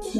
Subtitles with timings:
[0.00, 0.14] It's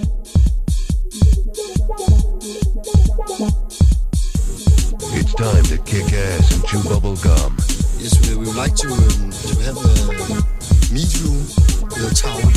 [5.35, 7.57] time to kick ass and chew bubble gum.
[7.99, 9.79] Yes, we, we would like to, um, to have a
[10.93, 11.31] meet you
[11.85, 12.53] with a tower.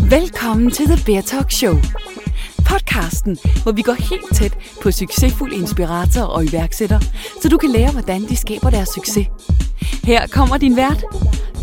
[0.00, 2.01] Velkommen til The Beer Talk Show.
[2.72, 7.00] Podcasten, hvor vi går helt tæt på succesfulde inspiratorer og iværksættere,
[7.42, 9.26] så du kan lære, hvordan de skaber deres succes.
[10.04, 11.04] Her kommer din vært,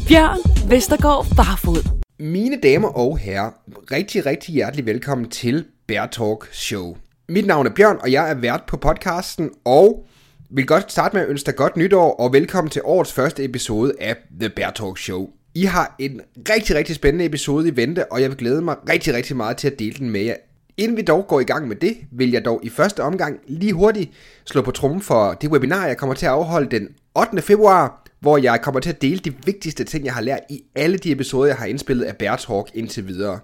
[0.08, 2.02] Bjørn Vestergaard Barfod.
[2.20, 3.52] Mine damer og herrer,
[3.92, 6.98] rigtig, rigtig hjertelig velkommen til Bear Talk Show.
[7.30, 10.06] Mit navn er Bjørn, og jeg er vært på podcasten, og
[10.50, 13.94] vil godt starte med at ønske dig godt nytår, og velkommen til årets første episode
[14.00, 15.30] af The Bear Talk Show.
[15.56, 19.14] I har en rigtig, rigtig spændende episode i vente, og jeg vil glæde mig rigtig,
[19.14, 20.36] rigtig meget til at dele den med jer.
[20.80, 23.74] Inden vi dog går i gang med det, vil jeg dog i første omgang lige
[23.74, 24.12] hurtigt
[24.46, 27.42] slå på trummen for det webinar, jeg kommer til at afholde den 8.
[27.42, 30.98] februar, hvor jeg kommer til at dele de vigtigste ting, jeg har lært i alle
[30.98, 33.40] de episoder, jeg har indspillet af Bear Talk indtil videre.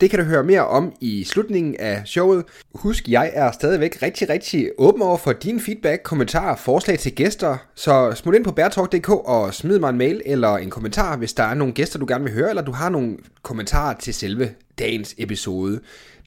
[0.00, 2.44] Det kan du høre mere om i slutningen af showet.
[2.74, 7.56] Husk, jeg er stadigvæk rigtig, rigtig åben over for din feedback, kommentarer, forslag til gæster.
[7.74, 11.42] Så smut ind på bærtalk.dk og smid mig en mail eller en kommentar, hvis der
[11.42, 15.14] er nogle gæster, du gerne vil høre, eller du har nogle kommentarer til selve dagens
[15.18, 15.80] episode.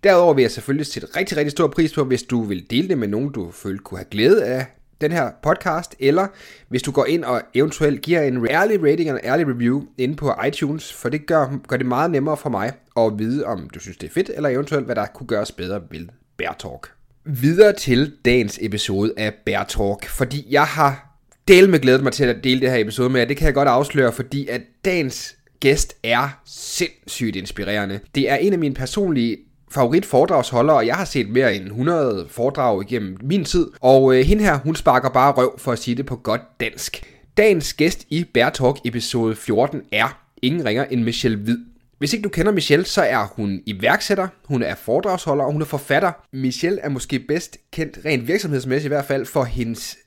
[0.04, 2.98] Derudover vil jeg selvfølgelig sætte rigtig, rigtig stor pris på, hvis du vil dele det
[2.98, 4.66] med nogen, du føler kunne have glæde af
[5.02, 6.28] den her podcast, eller
[6.70, 10.16] hvis du går ind og eventuelt giver en ærlig rating og en ærlig review inde
[10.16, 13.80] på iTunes, for det gør, gør det meget nemmere for mig at vide, om du
[13.80, 16.92] synes, det er fedt, eller eventuelt, hvad der kunne gøres bedre ved Bear Talk.
[17.26, 22.24] Videre til dagens episode af Bear Talk, fordi jeg har del med glædet mig til
[22.26, 23.28] at dele det her episode med jer.
[23.28, 28.00] Det kan jeg godt afsløre, fordi at dagens gæst er sindssygt inspirerende.
[28.16, 29.38] Det er en af mine personlige
[29.72, 33.68] favorit foredragsholder, og jeg har set mere end 100 foredrag igennem min tid.
[33.82, 37.04] Og øh, hende her, hun sparker bare røv for at sige det på godt dansk.
[37.38, 41.58] Dagens gæst i Bear Talk episode 14 er ingen ringer end Michelle Hvid.
[41.98, 45.66] Hvis ikke du kender Michelle, så er hun iværksætter, hun er foredragsholder og hun er
[45.66, 46.12] forfatter.
[46.34, 49.98] Michelle er måske bedst kendt, rent virksomhedsmæssigt i hvert fald, for hendes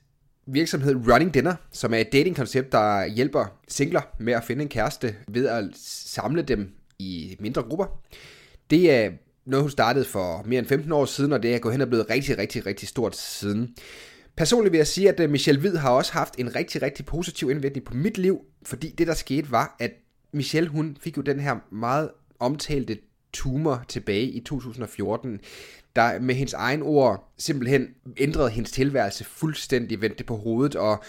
[0.47, 5.15] virksomhed Running Dinner, som er et datingkoncept, der hjælper singler med at finde en kæreste
[5.27, 5.63] ved at
[6.05, 7.85] samle dem i mindre grupper.
[8.69, 9.09] Det er
[9.45, 11.87] noget, hun startede for mere end 15 år siden, og det er gået hen og
[11.87, 13.75] blevet rigtig, rigtig, rigtig stort siden.
[14.37, 17.49] Personligt vil jeg sige, at øh, Michelle Hvid har også haft en rigtig, rigtig positiv
[17.49, 19.91] indvirkning på mit liv, fordi det, der skete, var, at
[20.33, 22.97] Michelle, hun fik jo den her meget omtalte
[23.33, 25.39] tumor tilbage i 2014,
[25.95, 31.03] der med hendes egen ord simpelthen ændrede hendes tilværelse fuldstændig, vendte på hovedet, og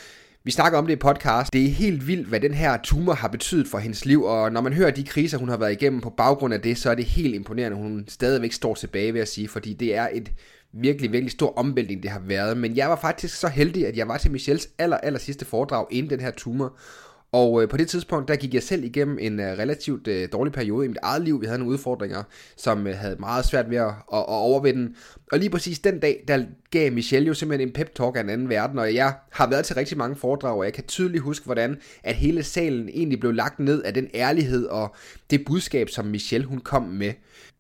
[0.47, 1.53] vi snakker om det i podcast.
[1.53, 4.61] Det er helt vildt, hvad den her tumor har betydet for hendes liv, og når
[4.61, 7.05] man hører de kriser, hun har været igennem på baggrund af det, så er det
[7.05, 10.33] helt imponerende, hun stadigvæk står tilbage, ved at sige, fordi det er et
[10.73, 12.57] virkelig, virkelig stor omvæltning, det har været.
[12.57, 15.87] Men jeg var faktisk så heldig, at jeg var til Michelles aller, aller sidste foredrag
[15.91, 16.77] inden den her tumor,
[17.37, 20.53] og øh, på det tidspunkt, der gik jeg selv igennem en øh, relativt øh, dårlig
[20.53, 21.41] periode i mit eget liv.
[21.41, 22.23] Vi havde nogle udfordringer,
[22.57, 24.95] som øh, havde meget svært ved at, at, at overvinde.
[25.33, 28.31] Og lige præcis den dag, der gav Michelle jo simpelthen en pep talk af en
[28.31, 28.79] anden verden.
[28.79, 32.15] Og jeg har været til rigtig mange foredrag, og jeg kan tydeligt huske, hvordan at
[32.15, 34.95] hele salen egentlig blev lagt ned af den ærlighed og
[35.31, 37.13] det budskab, som Michelle hun kom med.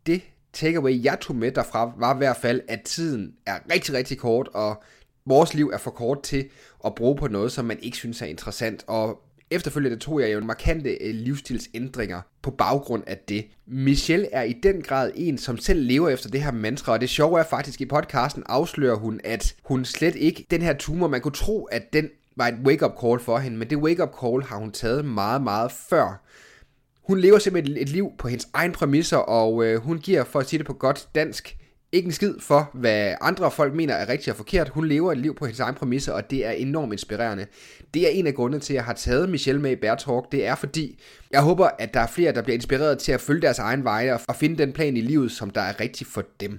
[0.06, 0.22] Det
[0.52, 4.48] takeaway, jeg tog med derfra, var i hvert fald, at tiden er rigtig, rigtig kort,
[4.54, 4.82] og
[5.26, 6.48] vores liv er for kort til
[6.84, 8.84] at bruge på noget, som man ikke synes er interessant.
[8.86, 13.46] Og Efterfølgende tog jeg jo en markante øh, livsstilsændringer på baggrund af det.
[13.66, 17.08] Michelle er i den grad en, som selv lever efter det her mantra, og det
[17.08, 21.20] sjove er faktisk i podcasten afslører hun, at hun slet ikke, den her tumor, man
[21.20, 24.56] kunne tro, at den var et wake-up call for hende, men det wake-up call har
[24.56, 26.22] hun taget meget, meget før.
[27.02, 30.48] Hun lever simpelthen et liv på hendes egen præmisser, og øh, hun giver, for at
[30.48, 31.56] sige det på godt dansk,
[31.96, 34.68] ikke en skid for, hvad andre folk mener er rigtigt og forkert.
[34.68, 37.46] Hun lever et liv på hendes egen præmisser, og det er enormt inspirerende.
[37.94, 40.32] Det er en af grundene til, at jeg har taget Michelle med i Bear Talk.
[40.32, 43.42] Det er fordi, jeg håber, at der er flere, der bliver inspireret til at følge
[43.42, 46.58] deres egen veje og finde den plan i livet, som der er rigtig for dem.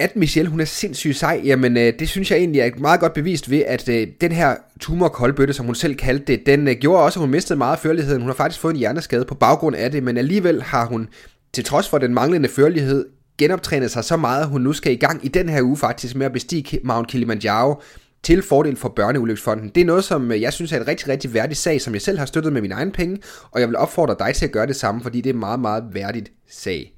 [0.00, 3.12] At Michelle hun er sindssygt sej, jamen øh, det synes jeg egentlig er meget godt
[3.12, 7.02] bevist ved, at øh, den her tumorkoldbøtte, som hun selv kaldte det, den øh, gjorde
[7.02, 8.22] også, at hun mistede meget af førligheden.
[8.22, 11.08] Hun har faktisk fået en hjerneskade på baggrund af det, men alligevel har hun,
[11.52, 13.06] til trods for den manglende førlighed,
[13.38, 16.16] genoptrænet sig så meget, at hun nu skal i gang i den her uge faktisk
[16.16, 17.82] med at bestige Mount Kilimanjaro
[18.22, 19.68] til fordel for Børneulykkesfonden.
[19.74, 22.02] Det er noget, som øh, jeg synes er en rigtig, rigtig værdig sag, som jeg
[22.02, 23.18] selv har støttet med mine egne penge,
[23.50, 25.60] og jeg vil opfordre dig til at gøre det samme, fordi det er en meget,
[25.60, 26.94] meget værdigt sag.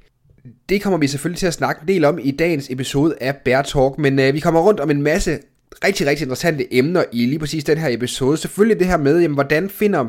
[0.68, 3.62] Det kommer vi selvfølgelig til at snakke en del om i dagens episode af Bear
[3.62, 5.38] Talk, men øh, vi kommer rundt om en masse
[5.84, 8.36] rigtig, rigtig interessante emner i lige præcis den her episode.
[8.36, 10.08] Selvfølgelig det her med, jamen, hvordan finder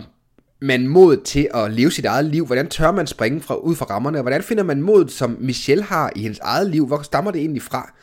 [0.61, 2.45] man mod til at leve sit eget liv?
[2.45, 4.21] Hvordan tør man springe fra, ud fra rammerne?
[4.21, 6.87] Hvordan finder man mod, som Michelle har i hendes eget liv?
[6.87, 7.93] Hvor stammer det egentlig fra?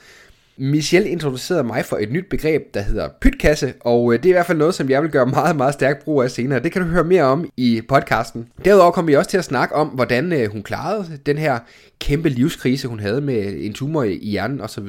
[0.61, 4.33] Michelle introducerede mig for et nyt begreb, der hedder pytkasse, og øh, det er i
[4.33, 6.63] hvert fald noget, som jeg vil gøre meget, meget stærk brug af senere.
[6.63, 8.49] Det kan du høre mere om i podcasten.
[8.65, 11.59] Derudover kommer vi også til at snakke om, hvordan øh, hun klarede den her
[12.01, 14.89] kæmpe livskrise, hun havde med en tumor i hjernen osv.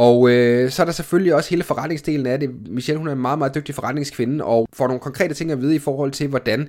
[0.00, 2.50] Og øh, så er der selvfølgelig også hele forretningsdelen af det.
[2.68, 5.74] Michelle, hun er en meget, meget dygtig forretningskvinde, og får nogle konkrete ting at vide
[5.74, 6.68] i forhold til, hvordan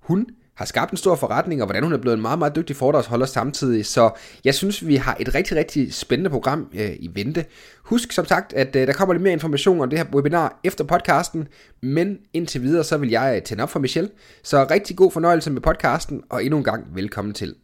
[0.00, 2.76] hun har skabt en stor forretning, og hvordan hun er blevet en meget, meget dygtig
[2.76, 3.86] foredragsholder samtidig.
[3.86, 4.10] Så
[4.44, 7.44] jeg synes, vi har et rigtig, rigtig spændende program øh, i vente.
[7.82, 10.84] Husk som sagt, at øh, der kommer lidt mere information om det her webinar efter
[10.84, 11.48] podcasten,
[11.82, 14.10] men indtil videre, så vil jeg øh, tænde op for Michelle.
[14.42, 17.54] Så rigtig god fornøjelse med podcasten, og endnu en gang velkommen til.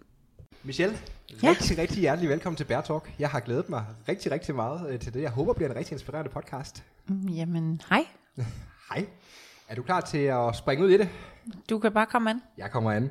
[0.64, 0.96] Michelle,
[1.30, 1.48] Ja.
[1.50, 3.14] rigtig, rigtig hjertelig velkommen til Bear Talk.
[3.18, 5.22] Jeg har glædet mig rigtig, rigtig meget øh, til det.
[5.22, 6.84] Jeg håber, det bliver en rigtig inspirerende podcast.
[7.08, 8.04] Mm, Jamen, hej.
[8.94, 9.06] Hej.
[9.68, 11.08] Er du klar til at springe ud i det?
[11.70, 12.42] Du kan bare komme an.
[12.58, 13.10] Jeg kommer an.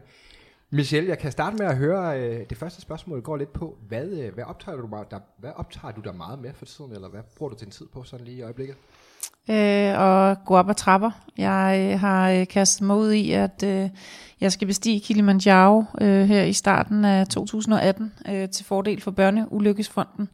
[0.69, 4.07] Michelle, jeg kan starte med at høre, øh, det første spørgsmål går lidt på, hvad,
[4.07, 7.21] øh, hvad, optager du, dig- hvad optager du dig meget med for tiden, eller hvad
[7.37, 8.75] bruger du din tid på sådan lige i øjeblikket?
[9.49, 11.11] Øh, og gå op ad trapper.
[11.38, 13.89] Jeg øh, har øh, kastet mig ud i, at øh,
[14.41, 20.29] jeg skal bestige Kilimanjaro øh, her i starten af 2018 øh, til fordel for Børneulykkesfonden.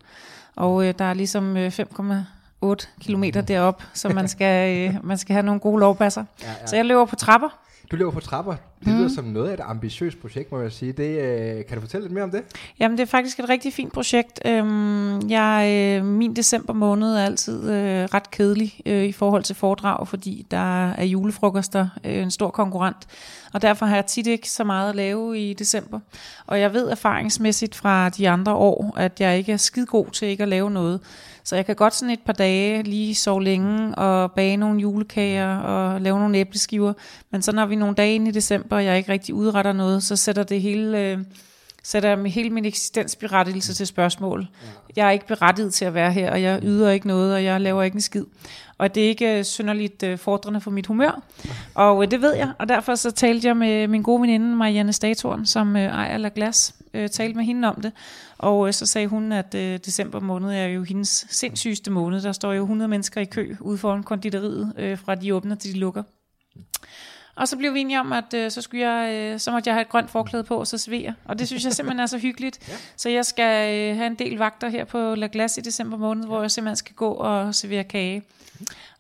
[0.56, 5.34] Og øh, der er ligesom øh, 5,8 kilometer derop, så man skal, øh, man skal
[5.34, 6.24] have nogle gode lovpasser.
[6.42, 6.68] Ja, ja.
[6.68, 7.63] Så jeg løber på trapper.
[7.94, 8.56] Du løber på trapper.
[8.86, 10.92] Det lyder som noget af et ambitiøst projekt, må jeg sige.
[10.92, 12.44] Det, øh, kan du fortælle lidt mere om det?
[12.80, 14.40] Jamen, det er faktisk et rigtig fint projekt.
[14.46, 19.56] Øhm, jeg, øh, min december måned er altid øh, ret kedelig øh, i forhold til
[19.56, 23.08] foredrag, fordi der er julefrokoster, øh, en stor konkurrent.
[23.54, 26.00] Og derfor har jeg tit ikke så meget at lave i december.
[26.48, 30.28] Og jeg ved erfaringsmæssigt fra de andre år, at jeg ikke er skide god til
[30.28, 31.00] ikke at lave noget.
[31.44, 35.58] Så jeg kan godt sådan et par dage lige sove længe og bage nogle julekager
[35.58, 36.94] og lave nogle æbleskiver.
[37.32, 40.04] Men så når vi nogle dage inde i december, og jeg ikke rigtig udretter noget,
[40.04, 41.00] så sætter det hele...
[41.00, 41.18] Øh,
[41.86, 44.48] sætter jeg hele min eksistensberettigelse til spørgsmål.
[44.96, 47.62] Jeg er ikke berettiget til at være her, og jeg yder ikke noget, og jeg
[47.62, 48.26] laver ikke en skid.
[48.78, 51.22] Og det er ikke øh, synderligt øh, fordrende for mit humør.
[51.74, 54.94] Og øh, det ved jeg, og derfor så talte jeg med min gode veninde Marianne
[54.94, 57.92] Statorn, som ejer La Glas, talte med hende om det.
[58.44, 62.22] Og øh, så sagde hun, at øh, december måned er jo hendes sindssygeste måned.
[62.22, 65.74] Der står jo 100 mennesker i kø ude foran konditoriet, øh, fra de åbner til
[65.74, 66.04] de lukker.
[67.36, 69.76] Og så blev vi enige om, at øh, så, skulle jeg, øh, så måtte jeg
[69.76, 71.14] have et grønt forklæde på og så svere.
[71.26, 72.70] Og det synes jeg simpelthen er så hyggeligt.
[72.70, 72.74] ja.
[72.98, 76.26] Så jeg skal øh, have en del vagter her på La Glace i december måned,
[76.26, 78.24] hvor jeg simpelthen skal gå og servere kage.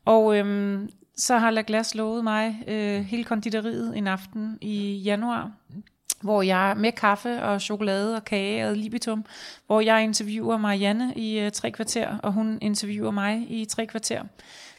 [0.05, 5.51] Og øhm, så har La Glace lovet mig øh, hele konditoriet en aften i januar,
[6.21, 9.25] hvor jeg med kaffe og chokolade og kage og libitum,
[9.67, 14.23] hvor jeg interviewer Marianne i øh, tre kvarter, og hun interviewer mig i tre kvarter.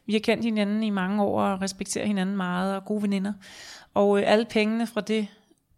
[0.06, 3.32] Vi har kendt hinanden i mange år og respekterer hinanden meget og gode veninder.
[3.94, 5.28] Og øh, alle pengene fra det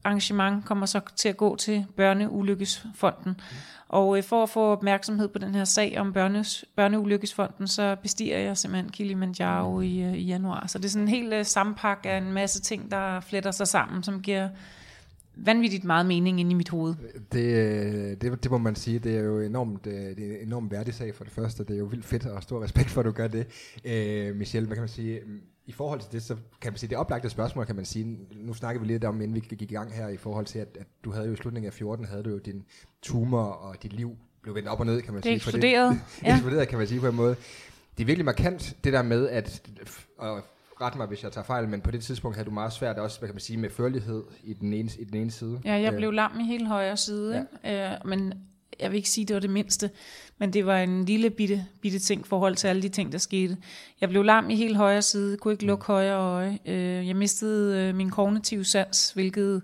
[0.04, 3.40] arrangement kommer så til at gå til Børneulykkesfonden.
[3.88, 8.38] Og øh, for at få opmærksomhed på den her sag om børnes, Børneulykkesfonden, så bestiger
[8.38, 10.66] jeg simpelthen Kilimanjaro i, øh, i januar.
[10.66, 13.68] Så det er sådan en helt øh, sammenpak af en masse ting, der fletter sig
[13.68, 14.48] sammen, som giver
[15.36, 16.94] vanvittigt meget mening inde i mit hoved.
[17.32, 20.46] Det, øh, det, det må man sige, det er jo enormt, øh, det er en
[20.46, 21.64] enormt værdig sag for det første.
[21.64, 23.46] Det er jo vildt fedt og stor respekt for, at du gør det.
[23.84, 25.20] Øh, Michelle, hvad kan man sige?
[25.66, 28.54] I forhold til det, så kan man sige, det oplagte spørgsmål, kan man sige, nu
[28.54, 30.86] snakker vi lidt om, inden vi gik i gang her, i forhold til, at, at
[31.04, 32.64] du havde jo i slutningen af 14, havde du jo din
[33.02, 35.40] tumor, og dit liv blev vendt op og ned, kan man Det sige.
[35.40, 36.34] for eksploderet, Det, ja.
[36.34, 37.36] eksploderet, kan man sige på en måde.
[37.96, 39.68] Det er virkelig markant, det der med, at,
[40.18, 40.42] og
[40.80, 43.18] ret mig, hvis jeg tager fejl, men på det tidspunkt havde du meget svært også,
[43.18, 45.60] hvad kan man sige, med førlighed i den ene, i den ene side.
[45.64, 47.92] Ja, jeg Øh, blev lam i hele højre side, ja.
[47.92, 48.32] øh, men
[48.80, 49.90] jeg vil ikke sige, det var det mindste,
[50.38, 53.18] men det var en lille bitte, bitte ting i forhold til alle de ting, der
[53.18, 53.56] skete.
[54.00, 56.58] Jeg blev lam i hele højre side, kunne ikke lukke højre øje.
[56.66, 59.62] Øh, jeg mistede øh, min kognitive sans, hvilket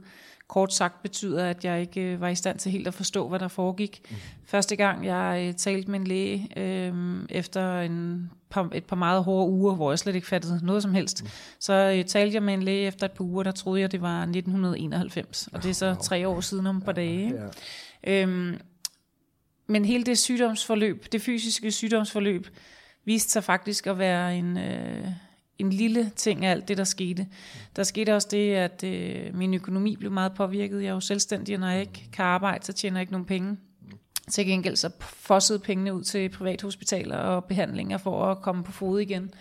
[0.53, 3.39] kort sagt betyder, at jeg ikke øh, var i stand til helt at forstå, hvad
[3.39, 4.01] der foregik.
[4.11, 4.17] Mm.
[4.45, 6.95] Første gang, jeg øh, talte med en læge øh,
[7.29, 10.95] efter en par, et par meget hårde uger, hvor jeg slet ikke fattede noget som
[10.95, 11.29] helst, mm.
[11.59, 14.03] så øh, talte jeg med en læge efter et par uger, der troede jeg, det
[14.03, 17.35] var 1991, og det er så tre år siden om et par dage.
[18.05, 18.23] Ja.
[18.23, 18.61] Øhm,
[19.67, 22.47] men hele det sygdomsforløb, det fysiske sygdomsforløb,
[23.05, 25.07] viste sig faktisk at være en, øh,
[25.65, 27.27] en lille ting af alt det, der skete.
[27.77, 30.83] Der skete også det, at øh, min økonomi blev meget påvirket.
[30.83, 33.27] Jeg er jo selvstændig, og når jeg ikke kan arbejde, så tjener jeg ikke nogen
[33.27, 33.57] penge.
[34.31, 39.01] Til gengæld så fossede pengene ud til privathospitaler og behandlinger for at komme på fod
[39.01, 39.35] igen.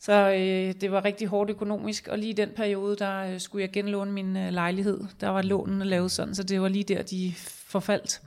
[0.00, 3.62] Så øh, det var rigtig hårdt økonomisk, og lige i den periode, der øh, skulle
[3.62, 5.00] jeg genlåne min øh, lejlighed.
[5.20, 7.32] Der var lånene lavet sådan, så det var lige der, de
[7.66, 8.22] forfaldt.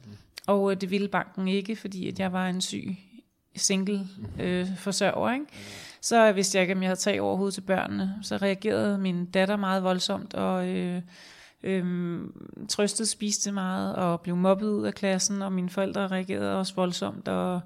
[0.47, 2.97] Og øh, det ville banken ikke, fordi at jeg var en syg
[3.55, 4.07] single
[4.39, 5.33] øh, forsørger.
[5.33, 5.45] Ikke?
[6.01, 8.15] Så vidste jeg ikke, om jeg havde tag over hovedet til børnene.
[8.21, 11.01] Så reagerede min datter meget voldsomt, og øh,
[11.63, 12.19] øh,
[12.69, 17.27] trøstede, spiste meget, og blev mobbet ud af klassen, og mine forældre reagerede også voldsomt,
[17.27, 17.61] og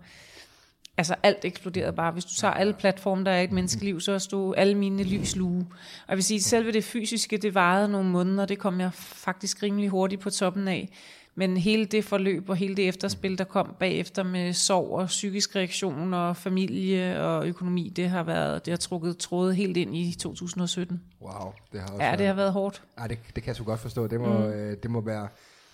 [0.98, 2.12] altså alt eksploderede bare.
[2.12, 5.36] Hvis du tager alle platforme, der er i et menneskeliv, så stod alle mine lys
[5.36, 5.68] luge.
[5.70, 8.94] Og jeg vil sige, at selve det fysiske, det varede nogle måneder, det kom jeg
[8.94, 10.90] faktisk rimelig hurtigt på toppen af.
[11.36, 15.56] Men hele det forløb og hele det efterspil, der kom bagefter med sorg og psykisk
[15.56, 20.16] reaktion og familie og økonomi, det har været, det har trukket trådet helt ind i
[20.20, 21.02] 2017.
[21.22, 22.84] Wow, det har også Ja, det har været hårdt.
[23.00, 24.08] Ja, det, det kan jeg sgu godt forstå.
[24.08, 24.44] Det må, mm.
[24.44, 25.28] øh, det må være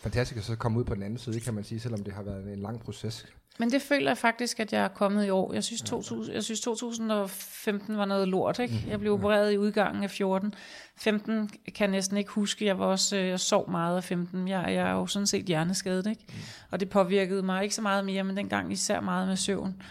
[0.08, 2.24] fantastisk at så komme ud på den anden side, kan man sige, selvom det har
[2.24, 3.26] været en lang proces.
[3.60, 5.54] Men det føler jeg faktisk, at jeg er kommet i år.
[5.54, 8.60] Jeg synes, 2000, jeg synes 2015 var noget lort.
[8.60, 8.86] Ikke?
[8.88, 10.54] Jeg blev opereret i udgangen af 14.
[10.98, 12.66] 15 kan jeg næsten ikke huske.
[12.66, 14.48] Jeg var også øh, jeg sov meget af 15.
[14.48, 16.08] Jeg, jeg er jo sådan set hjerneskadet.
[16.08, 16.26] Ikke?
[16.72, 19.82] Og det påvirkede mig ikke så meget mere, men dengang især meget med søvn.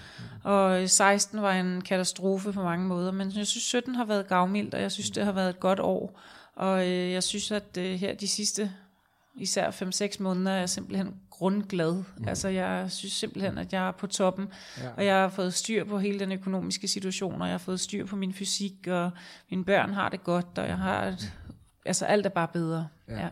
[0.43, 3.13] Og 16 var en katastrofe på mange måder.
[3.13, 5.81] Men jeg synes, 17 har været gavmildt, og jeg synes, det har været et godt
[5.81, 6.21] år.
[6.55, 8.73] Og øh, jeg synes, at øh, her de sidste
[9.37, 12.03] især 5-6 måneder er jeg simpelthen grundglad.
[12.19, 12.29] Mm.
[12.29, 14.89] Altså jeg synes simpelthen, at jeg er på toppen, ja.
[14.97, 18.07] og jeg har fået styr på hele den økonomiske situation, og jeg har fået styr
[18.07, 19.11] på min fysik, og
[19.51, 21.33] mine børn har det godt, og jeg har et,
[21.87, 22.89] altså alt er bare bedre.
[23.09, 23.21] Ja.
[23.21, 23.29] ja.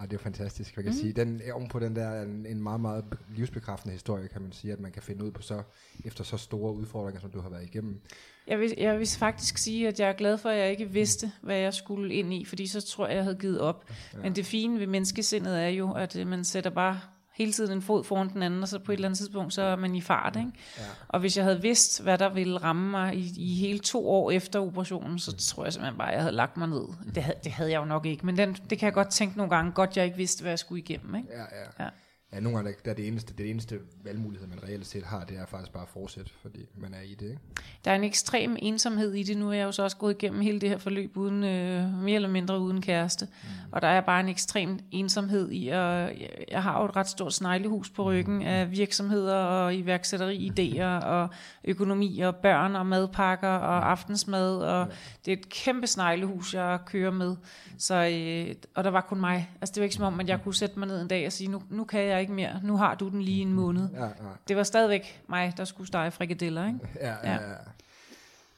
[0.00, 0.98] Ja, det er fantastisk, jeg kan mm.
[0.98, 1.12] sige.
[1.12, 3.04] Den, oven på den der er en, en meget, meget
[3.36, 5.62] livsbekræftende historie, kan man sige, at man kan finde ud på så,
[6.04, 8.00] efter så store udfordringer, som du har været igennem.
[8.46, 11.32] Jeg vil, jeg vil faktisk sige, at jeg er glad for, at jeg ikke vidste,
[11.42, 13.84] hvad jeg skulle ind i, fordi så tror jeg, jeg havde givet op.
[14.14, 14.18] Ja.
[14.18, 17.00] Men det fine ved menneskesindet er jo, at øh, man sætter bare
[17.40, 19.62] hele tiden en fod foran den anden, og så på et eller andet tidspunkt, så
[19.62, 20.36] er man i fart.
[20.36, 20.50] Ikke?
[20.78, 20.82] Ja.
[21.08, 24.30] Og hvis jeg havde vidst, hvad der ville ramme mig i, i hele to år
[24.30, 26.84] efter operationen, så tror jeg simpelthen bare, at jeg havde lagt mig ned.
[27.14, 29.36] Det havde, det havde jeg jo nok ikke, men den, det kan jeg godt tænke
[29.36, 31.14] nogle gange, godt jeg ikke vidste, hvad jeg skulle igennem.
[31.14, 31.28] Ikke?
[31.32, 31.84] Ja, ja.
[31.84, 31.90] ja.
[32.32, 35.38] Ja, nogle gange der er det eneste, det eneste valgmulighed, man reelt set har, det
[35.38, 37.26] er faktisk bare at fortsætte, fordi man er i det.
[37.26, 37.40] Ikke?
[37.84, 39.36] Der er en ekstrem ensomhed i det.
[39.36, 42.14] Nu er jeg jo så også gået igennem hele det her forløb uden, øh, mere
[42.14, 43.26] eller mindre uden kæreste.
[43.42, 43.48] Mm.
[43.72, 46.10] Og der er bare en ekstrem ensomhed i, og
[46.50, 48.46] jeg har jo et ret stort sneglehus på ryggen mm.
[48.46, 51.28] af virksomheder og iværksætteri, idéer og
[51.64, 54.56] økonomi og børn og madpakker og aftensmad.
[54.56, 54.94] Og ja.
[55.24, 57.36] det er et kæmpe sneglehus, jeg kører med.
[57.78, 59.50] Så, øh, og der var kun mig.
[59.60, 61.32] Altså det var ikke som om, at jeg kunne sætte mig ned en dag og
[61.32, 62.60] sige, nu, nu kan jeg ikke mere.
[62.64, 63.88] Nu har du den lige en måned.
[63.92, 64.10] Ja, ja.
[64.48, 66.78] Det var stadigvæk mig, der skulle stege frikadeller, ikke?
[67.06, 67.56] Ja, ja, ja.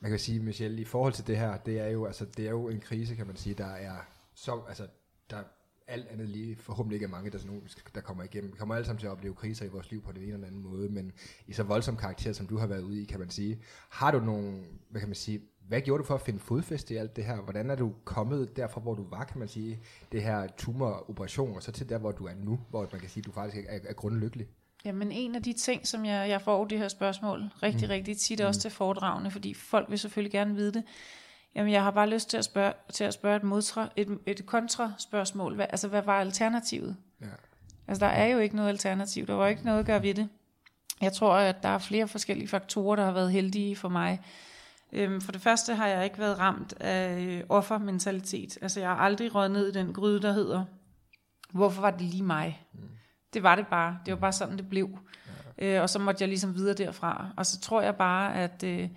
[0.01, 2.51] Man kan sige, Michelle, i forhold til det her, det er jo, altså, det er
[2.51, 3.97] jo en krise, kan man sige, der er
[4.35, 4.87] så, altså,
[5.31, 5.43] der
[5.87, 8.53] alt andet lige forhåbentlig ikke er mange, der, sådan nogle, der kommer igennem.
[8.53, 10.47] Vi kommer alle sammen til at opleve kriser i vores liv på den ene eller
[10.47, 11.13] anden måde, men
[11.47, 14.21] i så voldsom karakter, som du har været ude i, kan man sige, har du
[14.21, 17.25] nogle, hvad kan man sige, hvad gjorde du for at finde fodfæste i alt det
[17.25, 17.37] her?
[17.37, 19.81] Hvordan er du kommet derfra, hvor du var, kan man sige,
[20.13, 23.21] det her tumoroperation, og så til der, hvor du er nu, hvor man kan sige,
[23.21, 24.47] at du faktisk er, er grundlykkelig?
[24.85, 27.91] Jamen en af de ting, som jeg, jeg får det her spørgsmål rigtig, mm.
[27.91, 28.47] rigtig tit mm.
[28.47, 30.85] også til foredragene, fordi folk vil selvfølgelig gerne vide det.
[31.55, 34.47] Jamen jeg har bare lyst til at spørge, til at spørge et, modtra, et, et
[34.47, 35.55] kontraspørgsmål.
[35.55, 36.97] Hvad, altså hvad var alternativet?
[37.21, 37.27] Ja.
[37.89, 39.27] Altså der er jo ikke noget alternativ.
[39.27, 40.29] Der var ikke noget at gøre ved det.
[41.01, 44.21] Jeg tror, at der er flere forskellige faktorer, der har været heldige for mig.
[44.93, 48.59] Øhm, for det første har jeg ikke været ramt af øh, offermentalitet.
[48.63, 50.65] Altså jeg har aldrig røget ned i den gryde, der hedder,
[51.53, 52.67] hvorfor var det lige mig?
[52.73, 52.81] Mm.
[53.33, 53.99] Det var det bare.
[54.07, 54.99] Det var bare sådan, det blev.
[55.59, 55.77] Ja.
[55.77, 57.27] Øh, og så måtte jeg ligesom videre derfra.
[57.37, 58.63] Og så tror jeg bare, at...
[58.63, 58.89] Øh,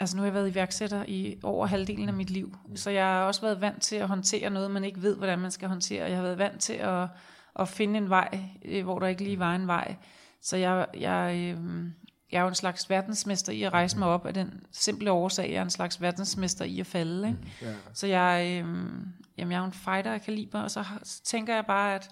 [0.00, 2.56] altså nu har jeg været iværksætter i over halvdelen af mit liv.
[2.68, 2.76] Mm.
[2.76, 5.50] Så jeg har også været vant til at håndtere noget, man ikke ved, hvordan man
[5.50, 6.08] skal håndtere.
[6.08, 7.08] Jeg har været vant til at,
[7.58, 9.96] at finde en vej, øh, hvor der ikke lige var en vej.
[10.42, 11.86] Så jeg, jeg, øh,
[12.32, 15.50] jeg er jo en slags verdensmester i at rejse mig op af den simple årsag,
[15.50, 17.28] jeg er en slags verdensmester i at falde.
[17.28, 17.38] Ikke?
[17.62, 17.74] Ja.
[17.94, 18.68] Så jeg, øh,
[19.38, 22.10] jamen, jeg er jo en fighter af kaliber, og så, så tænker jeg bare, at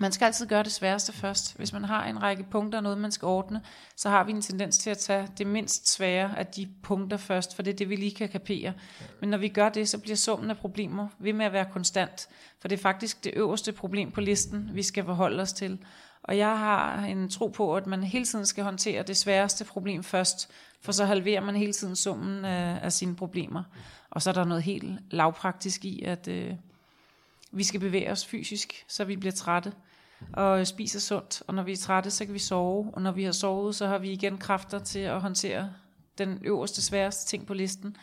[0.00, 1.56] man skal altid gøre det sværeste først.
[1.56, 3.62] Hvis man har en række punkter, noget man skal ordne,
[3.96, 7.56] så har vi en tendens til at tage det mindst svære af de punkter først,
[7.56, 8.72] for det er det, vi lige kan kapere.
[9.20, 12.28] Men når vi gør det, så bliver summen af problemer ved med at være konstant,
[12.60, 15.78] for det er faktisk det øverste problem på listen, vi skal forholde os til.
[16.22, 20.02] Og jeg har en tro på, at man hele tiden skal håndtere det sværeste problem
[20.02, 23.62] først, for så halverer man hele tiden summen af, af sine problemer.
[24.10, 26.54] Og så er der noget helt lavpraktisk i, at øh,
[27.50, 29.72] vi skal bevæge os fysisk, så vi bliver trætte
[30.32, 31.42] og spiser sundt.
[31.46, 32.90] Og når vi er trætte, så kan vi sove.
[32.92, 35.70] Og når vi har sovet, så har vi igen kræfter til at håndtere
[36.18, 37.96] den øverste, sværeste ting på listen.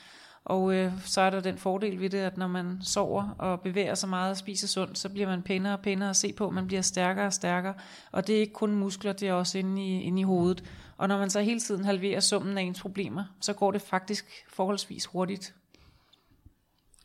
[0.45, 3.95] Og øh, så er der den fordel ved det, at når man sover og bevæger
[3.95, 6.49] sig meget og spiser sundt, så bliver man pænere og pænere at se på.
[6.49, 7.73] Man bliver stærkere og stærkere.
[8.11, 10.63] Og det er ikke kun muskler, det er også inde i, inde i hovedet.
[10.97, 14.25] Og når man så hele tiden halverer summen af ens problemer, så går det faktisk
[14.49, 15.55] forholdsvis hurtigt.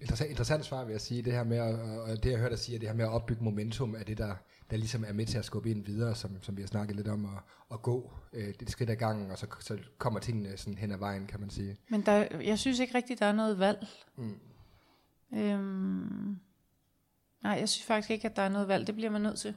[0.00, 2.78] Interessant, interessant svar vil jeg sige, det her med, og det jeg hørte dig sige,
[2.78, 4.34] det her med at opbygge momentum, er det der,
[4.70, 7.08] der ligesom er med til at skubbe ind videre, som, som vi har snakket lidt
[7.08, 10.78] om, at, at gå øh, det skridt ad gangen, og så, så kommer tingene sådan
[10.78, 11.76] hen ad vejen, kan man sige.
[11.88, 13.86] Men der, jeg synes ikke rigtigt, der er noget valg.
[14.16, 14.38] Mm.
[15.32, 16.38] Øhm,
[17.42, 18.86] nej, jeg synes faktisk ikke, at der er noget valg.
[18.86, 19.54] Det bliver man nødt til.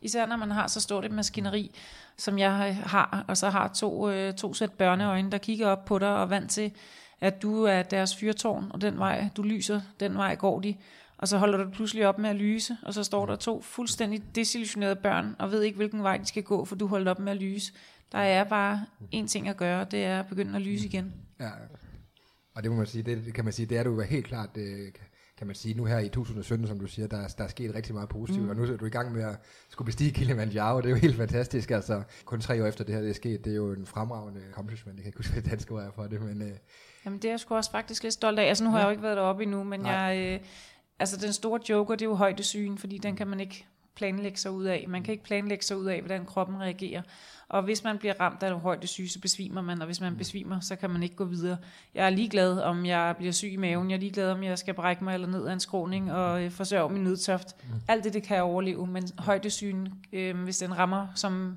[0.00, 1.74] Især når man har så stort et maskineri,
[2.16, 5.98] som jeg har, og så har to, øh, to sæt børneøjne, der kigger op på
[5.98, 6.72] dig og er vant til,
[7.20, 10.76] at du er deres fyrtårn, og den vej, du lyser, den vej går de.
[11.18, 14.22] Og så holder du pludselig op med at lyse, og så står der to fuldstændig
[14.34, 17.32] desillusionerede børn, og ved ikke, hvilken vej de skal gå, for du holder op med
[17.32, 17.72] at lyse.
[18.12, 21.14] Der er bare én ting at gøre, det er at begynde at lyse igen.
[21.40, 21.50] Ja,
[22.54, 24.92] og det må man sige, det, kan man sige, det er du helt klart, det,
[25.38, 27.94] kan man sige, nu her i 2017, som du siger, der, der er sket rigtig
[27.94, 28.50] meget positivt, mm.
[28.50, 29.36] og nu er du i gang med at
[29.68, 33.02] skulle bestige Kilimanjaro, det er jo helt fantastisk, altså kun tre år efter det her
[33.02, 35.72] det er sket, det er jo en fremragende accomplishment, jeg kan ikke huske, hvad dansk
[35.72, 36.42] ord er for det, men...
[36.42, 36.52] Øh,
[37.04, 38.82] Jamen det er jeg sgu også faktisk lidt stolt af, altså nu har ja.
[38.82, 39.92] jeg jo ikke været deroppe endnu, men Nej.
[39.92, 40.46] jeg, øh,
[40.98, 44.50] altså den store joker, det er jo højdesyn, fordi den kan man ikke planlægge sig
[44.50, 44.84] ud af.
[44.88, 47.02] Man kan ikke planlægge sig ud af, hvordan kroppen reagerer.
[47.48, 50.76] Og hvis man bliver ramt af højdesyge, så besvimer man, og hvis man besvimer, så
[50.76, 51.56] kan man ikke gå videre.
[51.94, 53.90] Jeg er ligeglad, om jeg bliver syg i maven.
[53.90, 56.50] Jeg er ligeglad, om jeg skal brække mig eller ned af en skråning og øh,
[56.50, 57.56] forsørge min nødtøft.
[57.88, 61.56] Alt det, det kan jeg overleve, men højdesygen, øh, hvis den rammer som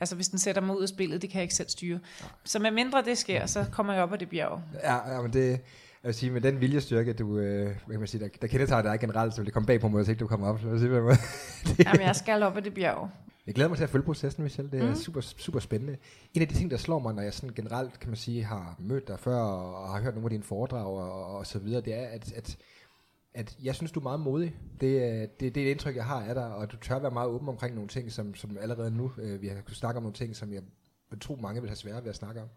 [0.00, 1.98] altså hvis den sætter mig ud af spillet, det kan jeg ikke selv styre.
[2.44, 4.62] Så med mindre det sker, så kommer jeg op af det bjerg.
[4.82, 5.60] Ja, ja men det,
[6.02, 9.00] jeg vil sige, med den viljestyrke, du, øh, kan man sige, der, der kendetegner dig
[9.00, 10.60] generelt, så vil det komme bag på mig, hvis ikke du kommer op.
[10.60, 10.90] Så vil sige,
[11.76, 13.10] det, Jamen, jeg skal op ad det bjerg.
[13.46, 14.70] Jeg glæder mig til at følge processen, Michelle.
[14.70, 14.94] Det er mm.
[14.94, 15.96] super, super spændende.
[16.34, 18.76] En af de ting, der slår mig, når jeg sådan generelt, kan man sige, har
[18.78, 21.94] mødt dig før, og har hørt nogle af dine foredrag og, og så videre, det
[21.94, 22.56] er, at, at,
[23.34, 24.56] at jeg synes, du er meget modig.
[24.80, 27.28] Det, det, det er et indtryk, jeg har af dig, og du tør være meget
[27.28, 30.14] åben omkring nogle ting, som, som allerede nu, øh, vi har kunnet snakke om nogle
[30.14, 30.62] ting, som jeg
[31.10, 32.48] vil tro, mange vil have svært ved at snakke om.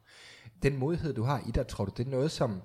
[0.64, 2.62] Den modighed, du har i dig, tror du, det er noget, som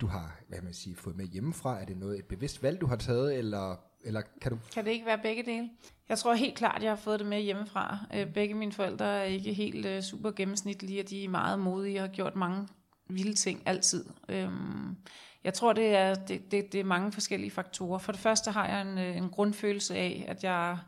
[0.00, 1.80] du har, hvad man sige, fået med hjemmefra?
[1.80, 3.76] Er det noget, et bevidst valg, du har taget, eller
[4.06, 4.58] eller kan du...
[4.74, 5.70] Kan det ikke være begge dele?
[6.08, 7.98] Jeg tror helt klart, jeg har fået det med hjemmefra.
[8.14, 11.98] Øh, begge mine forældre er ikke helt uh, super gennemsnitlige, og de er meget modige
[11.98, 12.68] og har gjort mange
[13.08, 14.04] vilde ting altid.
[14.28, 14.96] Øhm,
[15.44, 17.98] jeg tror, det er, det, det, det er mange forskellige faktorer.
[17.98, 20.78] For det første har jeg en, øh, en grundfølelse af, at jeg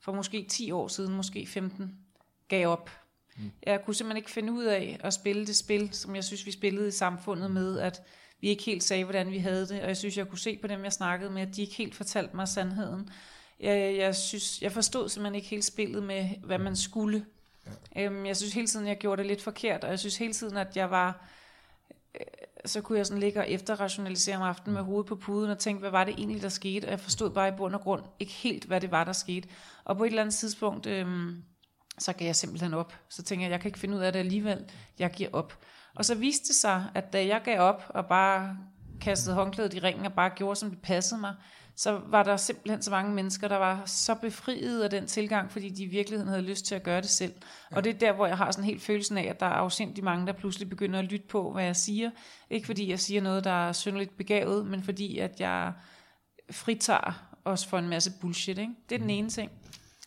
[0.00, 1.98] for måske 10 år siden, måske 15,
[2.48, 2.90] gav op.
[3.36, 3.50] Mm.
[3.66, 6.50] Jeg kunne simpelthen ikke finde ud af at spille det spil, som jeg synes, vi
[6.50, 8.02] spillede i samfundet med, at
[8.40, 10.66] vi ikke helt sagde, hvordan vi havde det, og jeg synes, jeg kunne se på
[10.66, 13.10] dem, jeg snakkede med, at de ikke helt fortalte mig sandheden.
[13.60, 17.26] Jeg, jeg, synes, jeg forstod simpelthen ikke helt spillet med, hvad man skulle.
[17.94, 18.04] Ja.
[18.04, 20.56] Øhm, jeg synes hele tiden, jeg gjorde det lidt forkert, og jeg synes hele tiden,
[20.56, 21.28] at jeg var
[22.14, 22.26] øh,
[22.64, 25.80] så kunne jeg sådan ligge og efterrationalisere om aftenen med hovedet på puden og tænke,
[25.80, 26.84] hvad var det egentlig, der skete?
[26.84, 29.48] Og jeg forstod bare i bund og grund ikke helt, hvad det var, der skete.
[29.84, 31.42] Og på et eller andet tidspunkt, øhm,
[31.98, 32.94] så gav jeg simpelthen op.
[33.08, 34.64] Så tænker jeg, jeg kan ikke finde ud af det alligevel.
[34.98, 35.58] Jeg giver op.
[35.96, 38.56] Og så viste det sig, at da jeg gav op og bare
[39.00, 41.34] kastede håndklædet i ringen og bare gjorde, som det passede mig,
[41.76, 45.68] så var der simpelthen så mange mennesker, der var så befriet af den tilgang, fordi
[45.68, 47.32] de i virkeligheden havde lyst til at gøre det selv.
[47.70, 47.76] Ja.
[47.76, 50.04] Og det er der, hvor jeg har sådan helt følelsen af, at der er afsindig
[50.04, 52.10] mange, der pludselig begynder at lytte på, hvad jeg siger.
[52.50, 55.72] Ikke fordi jeg siger noget, der er synderligt begavet, men fordi at jeg
[56.50, 58.58] fritager os for en masse bullshit.
[58.58, 58.72] Ikke?
[58.88, 59.10] Det er den mm.
[59.10, 59.50] ene ting.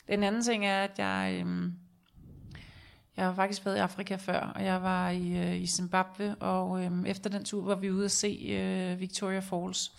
[0.07, 1.37] Den anden ting er, at jeg...
[1.39, 1.73] Øhm,
[3.19, 6.83] jeg har faktisk været i Afrika før, og jeg var i, øh, i Zimbabwe, og
[6.83, 9.91] øh, efter den tur var vi ude at se øh, Victoria Falls.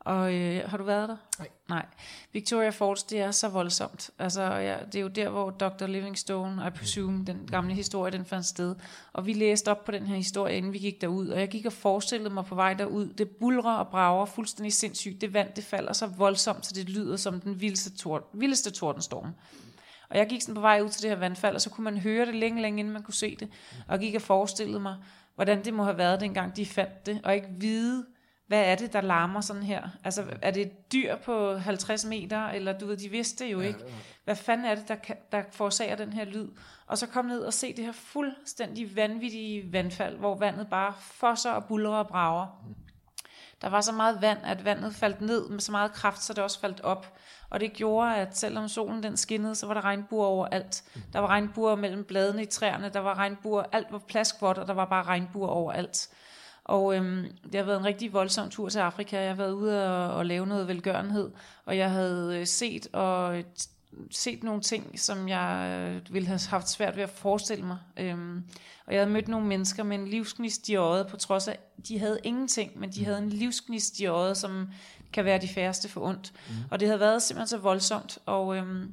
[0.00, 1.16] Og øh, har du været der?
[1.38, 1.48] Nej.
[1.68, 1.86] Nej.
[2.32, 4.10] Victoria Falls, det er så voldsomt.
[4.18, 5.86] Altså, ja, det er jo der, hvor Dr.
[5.86, 8.74] Livingstone, I presume, den gamle historie, den fandt sted.
[9.12, 11.28] Og vi læste op på den her historie, inden vi gik derud.
[11.28, 13.06] Og jeg gik og forestillede mig på vej derud.
[13.06, 15.20] Det bulrer og brager fuldstændig sindssygt.
[15.20, 19.34] Det vand, det falder så voldsomt, så det lyder som den vildeste, tord, vildeste tordenstorm.
[20.10, 21.98] Og jeg gik sådan på vej ud til det her vandfald, og så kunne man
[21.98, 23.48] høre det længe, længe inden man kunne se det.
[23.88, 24.96] Og jeg gik og forestillede mig,
[25.34, 28.06] hvordan det må have været, dengang de fandt det, og ikke vide,
[28.46, 29.88] hvad er det, der larmer sådan her?
[30.04, 33.78] Altså, er det et dyr på 50 meter, eller du ved, de vidste jo ikke.
[34.24, 36.48] Hvad fanden er det, der, kan, der forårsager den her lyd?
[36.86, 41.50] Og så kom ned og se det her fuldstændig vanvittige vandfald, hvor vandet bare fosser
[41.50, 42.46] og bulrer og brager.
[43.62, 46.44] Der var så meget vand, at vandet faldt ned med så meget kraft, så det
[46.44, 47.18] også faldt op.
[47.50, 50.84] Og det gjorde, at selvom solen den skinnede, så var der regnbuer overalt.
[51.12, 54.74] Der var regnbuer mellem bladene i træerne, der var regnbuer, alt var plaskvådt, og der
[54.74, 56.08] var bare regnbuer overalt.
[56.64, 59.20] Og øhm, det har været en rigtig voldsom tur til Afrika.
[59.20, 61.30] Jeg har været ude og, og lave noget velgørenhed,
[61.64, 63.42] og jeg havde øh, set og
[64.10, 67.78] set nogle ting, som jeg øh, ville have haft svært ved at forestille mig.
[67.96, 68.44] Øhm,
[68.86, 71.58] og jeg havde mødt nogle mennesker med en livsgnist i øjet, på trods af,
[71.88, 74.68] de havde ingenting, men de havde en livsgnist i øjet, som
[75.12, 76.32] kan være de færreste for ondt.
[76.48, 76.54] Mm.
[76.70, 78.92] Og det havde været simpelthen så voldsomt, og øhm,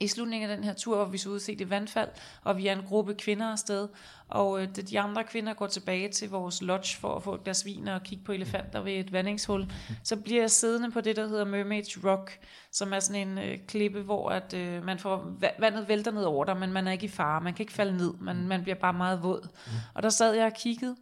[0.00, 2.08] i slutningen af den her tur var vi så ude det vandfald,
[2.44, 3.88] og vi er en gruppe kvinder afsted,
[4.28, 7.64] og øh, de andre kvinder går tilbage til vores lodge for at få et glas
[7.64, 9.70] vin og kigge på elefanter ved et vandingshul,
[10.02, 12.38] så bliver jeg siddende på det, der hedder Mermaid's Rock,
[12.72, 16.44] som er sådan en øh, klippe, hvor at, øh, man får vandet vælter ned over
[16.44, 18.76] dig, men man er ikke i fare, man kan ikke falde ned, man, man bliver
[18.76, 19.48] bare meget våd.
[19.94, 20.96] Og der sad jeg og kiggede,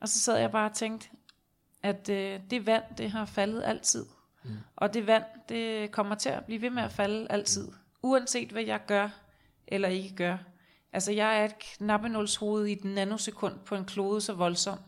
[0.00, 1.08] og så sad jeg bare og tænkte,
[1.84, 4.06] at øh, det vand, det har faldet altid.
[4.44, 4.50] Mm.
[4.76, 7.68] Og det vand, det kommer til at blive ved med at falde altid
[8.04, 9.08] uanset hvad jeg gør
[9.68, 10.36] eller ikke gør.
[10.92, 14.78] Altså jeg er et knappenålshoved i et nanosekund på en klode så voldsom.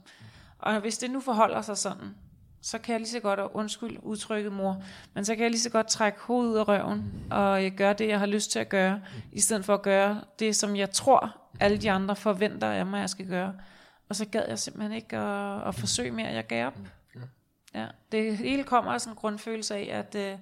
[0.58, 2.14] Og hvis det nu forholder sig sådan,
[2.62, 4.82] så kan jeg lige så godt, og undskyld udtrykket mor,
[5.14, 7.92] men så kan jeg lige så godt trække hovedet ud af røven, og øh, gøre
[7.92, 9.00] det, jeg har lyst til at gøre,
[9.32, 13.00] i stedet for at gøre det, som jeg tror, alle de andre forventer af mig,
[13.00, 13.54] jeg skal gøre.
[14.08, 16.78] Og så gad jeg simpelthen ikke at, at forsøge mere, jeg gav op.
[17.74, 20.38] Ja, det hele kommer sådan en grundfølelse af, at øh,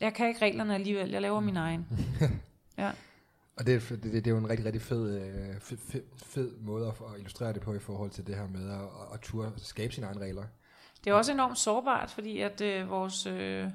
[0.00, 1.86] jeg kan ikke reglerne alligevel, jeg laver min egen.
[2.78, 2.90] Ja.
[3.56, 6.02] Og det, er- det, det, det er jo en rigtig, rigtig fed, øh, fed, fed,
[6.16, 9.14] fed måde at, at illustrere det på i forhold til det her med at, at,
[9.14, 10.44] at turde skabe sine egne regler.
[11.04, 13.68] Det er også enormt sårbart, fordi at øh, vores, øh,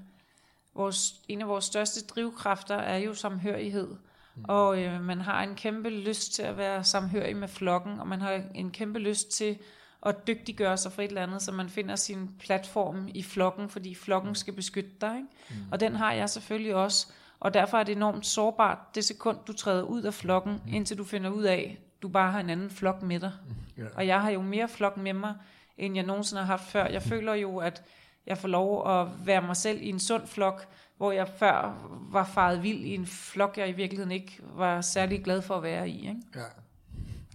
[0.75, 3.88] vores, en af vores største drivkræfter er jo samhørighed.
[3.88, 3.97] Mm.
[4.43, 8.22] Og øh, man har en kæmpe lyst til at være samhørig med flokken, og man
[8.22, 9.58] har en kæmpe lyst til
[10.06, 13.96] at dygtiggøre sig for et eller andet, så man finder sin platform i flokken, fordi
[13.96, 15.15] flokken skal beskytte dig.
[15.15, 15.28] Ikke?
[15.50, 15.72] Mm.
[15.72, 17.08] Og den har jeg selvfølgelig også.
[17.39, 20.74] Og derfor er det enormt sårbart, det sekund, du træder ud af flokken, mm.
[20.74, 23.32] indtil du finder ud af, du bare har en anden flok med dig.
[23.78, 23.84] Ja.
[23.96, 25.36] Og jeg har jo mere flok med mig,
[25.78, 26.86] end jeg nogensinde har haft før.
[26.88, 27.84] Jeg føler jo, at
[28.28, 32.23] jeg får lov at være mig selv i en sund flok, hvor jeg før var
[32.23, 35.89] faret vild i en flok, jeg i virkeligheden ikke var særlig glad for at være
[35.89, 35.97] i.
[35.99, 36.21] Ikke?
[36.36, 36.43] Ja.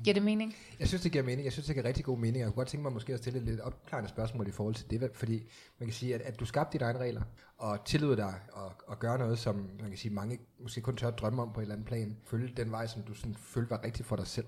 [0.05, 0.55] Giver det mening?
[0.81, 1.45] Jeg synes, det giver mening.
[1.45, 2.37] Jeg synes, det giver rigtig god mening.
[2.39, 4.91] Jeg kunne godt tænke mig måske at stille et lidt opklarende spørgsmål i forhold til
[4.91, 7.23] det, fordi man kan sige, at, at du skabte dine egne regler,
[7.59, 11.09] og tillod dig at, at gøre noget, som man kan sige, mange måske kun tør
[11.09, 12.17] at drømme om på et eller andet plan.
[12.25, 14.47] Følge den vej, som du sådan følte var rigtig for dig selv.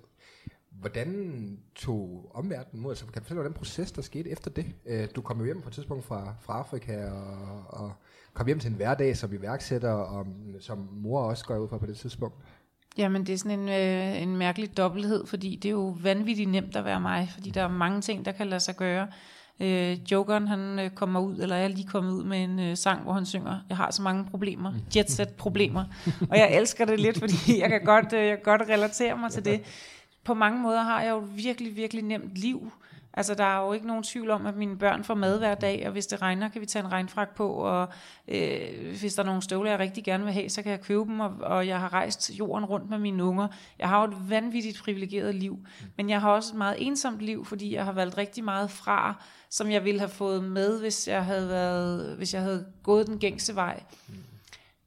[0.71, 2.91] Hvordan tog omverdenen mod?
[2.91, 4.75] Altså, kan du fortælle, hvordan proces, der skete efter det?
[4.87, 7.93] Øh, Du kom jo hjem på et tidspunkt fra, fra Afrika, og, og
[8.35, 11.79] komme hjem til en hverdag som iværksætter, og mm, som mor også går ud fra
[11.79, 12.35] på det tidspunkt.
[12.99, 16.77] Jamen, det er sådan en, øh, en mærkelig dobbelthed, fordi det er jo vanvittigt nemt
[16.77, 19.09] at være mig, fordi der er mange ting, der kan lade sig gøre.
[19.61, 22.77] Øh, Jokeren, han øh, kommer ud, eller jeg er lige kommet ud med en øh,
[22.77, 25.85] sang, hvor han synger, jeg har så mange problemer, jetset-problemer,
[26.31, 29.31] og jeg elsker det lidt, fordi jeg kan godt, øh, jeg kan godt relatere mig
[29.31, 29.61] til det.
[30.25, 32.73] På mange måder har jeg jo virkelig, virkelig nemt liv.
[33.15, 35.83] Altså, der er jo ikke nogen tvivl om, at mine børn får mad hver dag,
[35.87, 37.89] og hvis det regner, kan vi tage en regnfrak på, og
[38.29, 41.05] øh, hvis der er nogle støvler, jeg rigtig gerne vil have, så kan jeg købe
[41.05, 43.49] dem, og, og jeg har rejst jorden rundt med mine unger.
[43.79, 45.59] Jeg har jo et vanvittigt privilegeret liv,
[45.97, 49.25] men jeg har også et meget ensomt liv, fordi jeg har valgt rigtig meget fra,
[49.51, 53.19] som jeg ville have fået med, hvis jeg havde, været, hvis jeg havde gået den
[53.19, 53.83] gængse vej.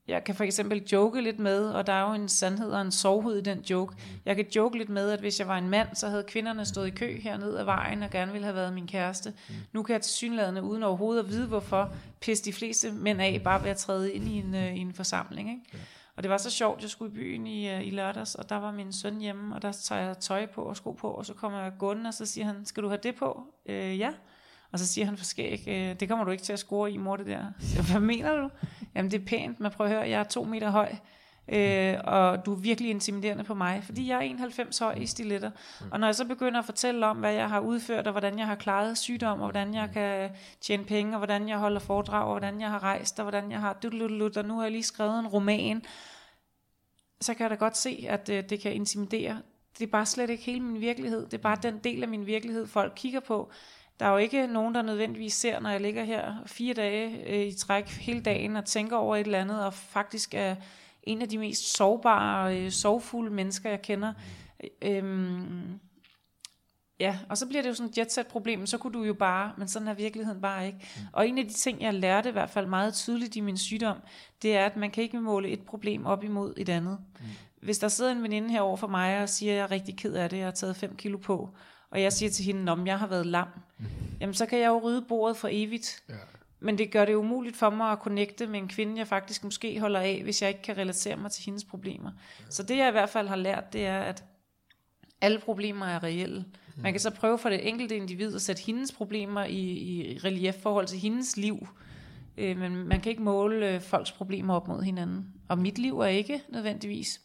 [0.08, 2.92] Jeg kan for eksempel joke lidt med, og der er jo en sandhed og en
[2.92, 3.96] sovhed i den joke.
[4.26, 6.88] Jeg kan joke lidt med, at hvis jeg var en mand, så havde kvinderne stået
[6.88, 9.34] i kø hernede ad vejen og gerne ville have været min kæreste.
[9.74, 13.42] Nu kan jeg til synlædende, uden overhovedet at vide hvorfor, pisse de fleste mænd af
[13.44, 15.50] bare ved at træde ind i en, øh, i en forsamling.
[15.50, 15.86] Ikke?
[16.16, 18.56] Og det var så sjovt, jeg skulle i byen i, øh, i lørdags, og der
[18.56, 21.34] var min søn hjemme, og der tager jeg tøj på og sko på, og så
[21.34, 23.44] kommer jeg gående, og så siger han, skal du have det på?
[23.66, 24.14] Øh, ja.
[24.72, 26.98] Og så siger han for skæg, øh, det kommer du ikke til at score i,
[26.98, 27.46] mor, det der.
[27.60, 28.50] Så Hvad mener du?
[28.96, 30.96] Jamen det er pænt, men prøv at høre, jeg er to meter høj,
[31.48, 35.52] øh, og du er virkelig intimiderende på mig, fordi jeg er 91 høj i stiletter.
[35.92, 38.48] Og når jeg så begynder at fortælle om, hvad jeg har udført, og hvordan jeg
[38.48, 40.30] har klaret sygdom, og hvordan jeg kan
[40.62, 43.60] tjene penge, og hvordan jeg holder foredrag, og hvordan jeg har rejst, og hvordan jeg
[43.60, 45.84] har dut, og nu har jeg lige skrevet en roman,
[47.22, 49.42] så kan jeg da godt se, at øh, det kan intimidere.
[49.80, 51.26] Det er bare slet ikke hele min virkelighed.
[51.26, 53.52] Det er bare den del af min virkelighed, folk kigger på.
[54.00, 57.48] Der er jo ikke nogen, der nødvendigvis ser, når jeg ligger her fire dage øh,
[57.48, 60.56] i træk hele dagen og tænker over et eller andet, og faktisk er
[61.04, 64.14] en af de mest sårbare, øh, sorgfulde mennesker, jeg kender.
[64.82, 65.80] Øhm,
[67.00, 69.68] ja, og så bliver det jo sådan et jetset-problem, så kunne du jo bare, men
[69.68, 70.80] sådan er virkeligheden bare ikke.
[71.14, 73.98] Og en af de ting, jeg lærte i hvert fald meget tydeligt i min sygdom,
[74.42, 76.98] det er, at man kan ikke måle et problem op imod et andet.
[77.62, 80.14] Hvis der sidder en veninde herovre for mig og siger, at jeg er rigtig ked
[80.14, 81.50] af det, jeg har taget 5 kilo på,
[81.94, 83.48] og jeg siger til hende, om jeg har været lam,
[84.22, 86.04] jamen så kan jeg jo rydde bordet for evigt.
[86.10, 86.14] Ja.
[86.60, 89.80] Men det gør det umuligt for mig at connecte med en kvinde, jeg faktisk måske
[89.80, 92.12] holder af, hvis jeg ikke kan relatere mig til hendes problemer.
[92.50, 94.24] Så det jeg i hvert fald har lært, det er, at
[95.22, 96.46] alle problemer er reelle.
[96.78, 100.56] Man kan så prøve for det enkelte individ at sætte hendes problemer i, i relief
[100.56, 101.68] forhold til hendes liv.
[102.38, 105.34] Øh, men man kan ikke måle øh, folks problemer op mod hinanden.
[105.48, 107.22] Og mit liv er ikke nødvendigvis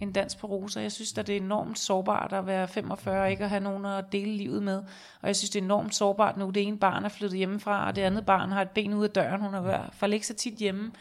[0.00, 0.80] en dans på roser.
[0.80, 3.84] Jeg synes, at det er enormt sårbart at være 45 og ikke at have nogen
[3.84, 4.82] at dele livet med.
[5.20, 6.50] Og jeg synes, det er enormt sårbart nu.
[6.50, 9.10] Det ene barn er flyttet hjemmefra, og det andet barn har et ben ud af
[9.10, 9.40] døren.
[9.40, 10.92] Hun er i hvert fald ikke så tit hjemme.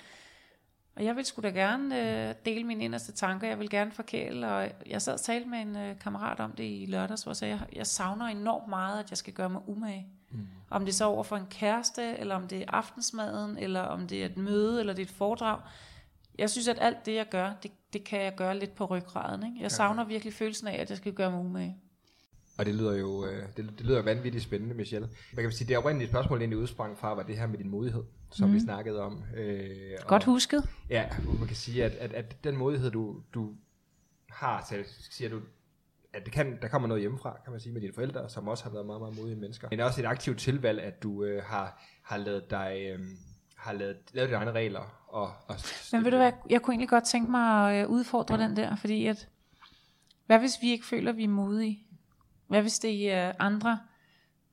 [0.95, 3.47] Og jeg vil sgu da gerne øh, dele mine inderste tanker.
[3.47, 4.47] Jeg vil gerne forkæle.
[4.47, 7.37] Og jeg sad og talte med en øh, kammerat om det i lørdags, hvor jeg
[7.37, 10.07] sagde, jeg, jeg savner enormt meget, at jeg skal gøre mig umage.
[10.31, 10.47] Mm.
[10.69, 14.21] Om det så over for en kæreste, eller om det er aftensmaden, eller om det
[14.21, 15.59] er et møde, eller det er et foredrag.
[16.37, 19.45] Jeg synes, at alt det, jeg gør, det, det kan jeg gøre lidt på ryggraden.
[19.45, 19.57] Ikke?
[19.61, 21.77] Jeg savner virkelig følelsen af, at jeg skal gøre mig umage.
[22.57, 25.09] Og det lyder jo øh, det, det lyder vanvittigt spændende, Michelle.
[25.33, 28.03] Man kan sige, det oprindelige spørgsmål egentlig udsprang fra, var det her med din modighed,
[28.31, 28.55] som mm.
[28.55, 29.23] vi snakkede om.
[29.35, 29.67] Øh,
[30.07, 30.69] Godt og- husket.
[30.89, 33.53] Ja, man kan sige, at, at, at den modighed, du, du
[34.29, 34.75] har, så
[35.11, 35.41] siger du,
[36.13, 38.63] at det kan, der kommer noget hjemmefra, kan man sige, med dine forældre, som også
[38.63, 39.67] har været meget, meget modige mennesker.
[39.71, 42.99] Men også et aktivt tilvalg, at du øh, har, har lavet dig, øh,
[43.63, 45.03] har lavet, lavet dine egne regler.
[45.07, 45.55] Og, og
[45.91, 48.75] Men ved du hvad, jeg kunne egentlig godt tænke mig at øh, udfordre den der,
[48.75, 49.27] fordi at,
[50.25, 51.79] hvad hvis vi ikke føler, at vi er modige?
[52.47, 53.79] Hvad hvis det er andre,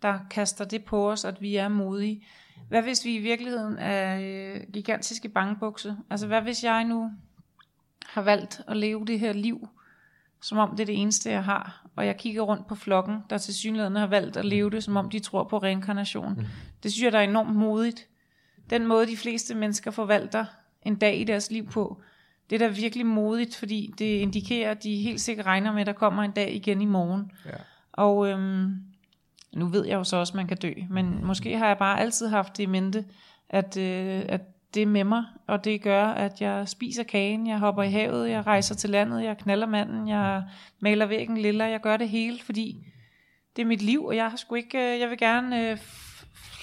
[0.03, 2.27] der kaster det på os, at vi er modige?
[2.68, 5.96] Hvad hvis vi i virkeligheden er øh, gigantiske bangebukser?
[6.11, 7.11] Altså hvad hvis jeg nu
[8.07, 9.68] har valgt at leve det her liv,
[10.42, 13.38] som om det er det eneste, jeg har, og jeg kigger rundt på flokken, der
[13.38, 16.46] til synligheden har valgt at leve det, som om de tror på reinkarnation.
[16.83, 18.09] Det synes jeg, der er enormt modigt.
[18.70, 20.44] Den måde, de fleste mennesker forvalter
[20.83, 22.02] en dag i deres liv på,
[22.50, 25.87] det er da virkelig modigt, fordi det indikerer, at de helt sikkert regner med, at
[25.87, 27.33] der kommer en dag igen i morgen.
[27.46, 27.50] Ja.
[27.92, 28.74] Og øhm,
[29.52, 32.00] nu ved jeg jo så også, at man kan dø, men måske har jeg bare
[32.00, 33.04] altid haft det i mente,
[33.48, 34.40] at, øh, at
[34.74, 38.30] det er med mig, og det gør, at jeg spiser kagen, jeg hopper i havet,
[38.30, 40.42] jeg rejser til landet, jeg knaller manden, jeg
[40.80, 42.87] maler væggen lilla, jeg gør det hele, fordi
[43.56, 45.78] det er mit liv, og jeg har sgu ikke, øh, jeg vil gerne øh,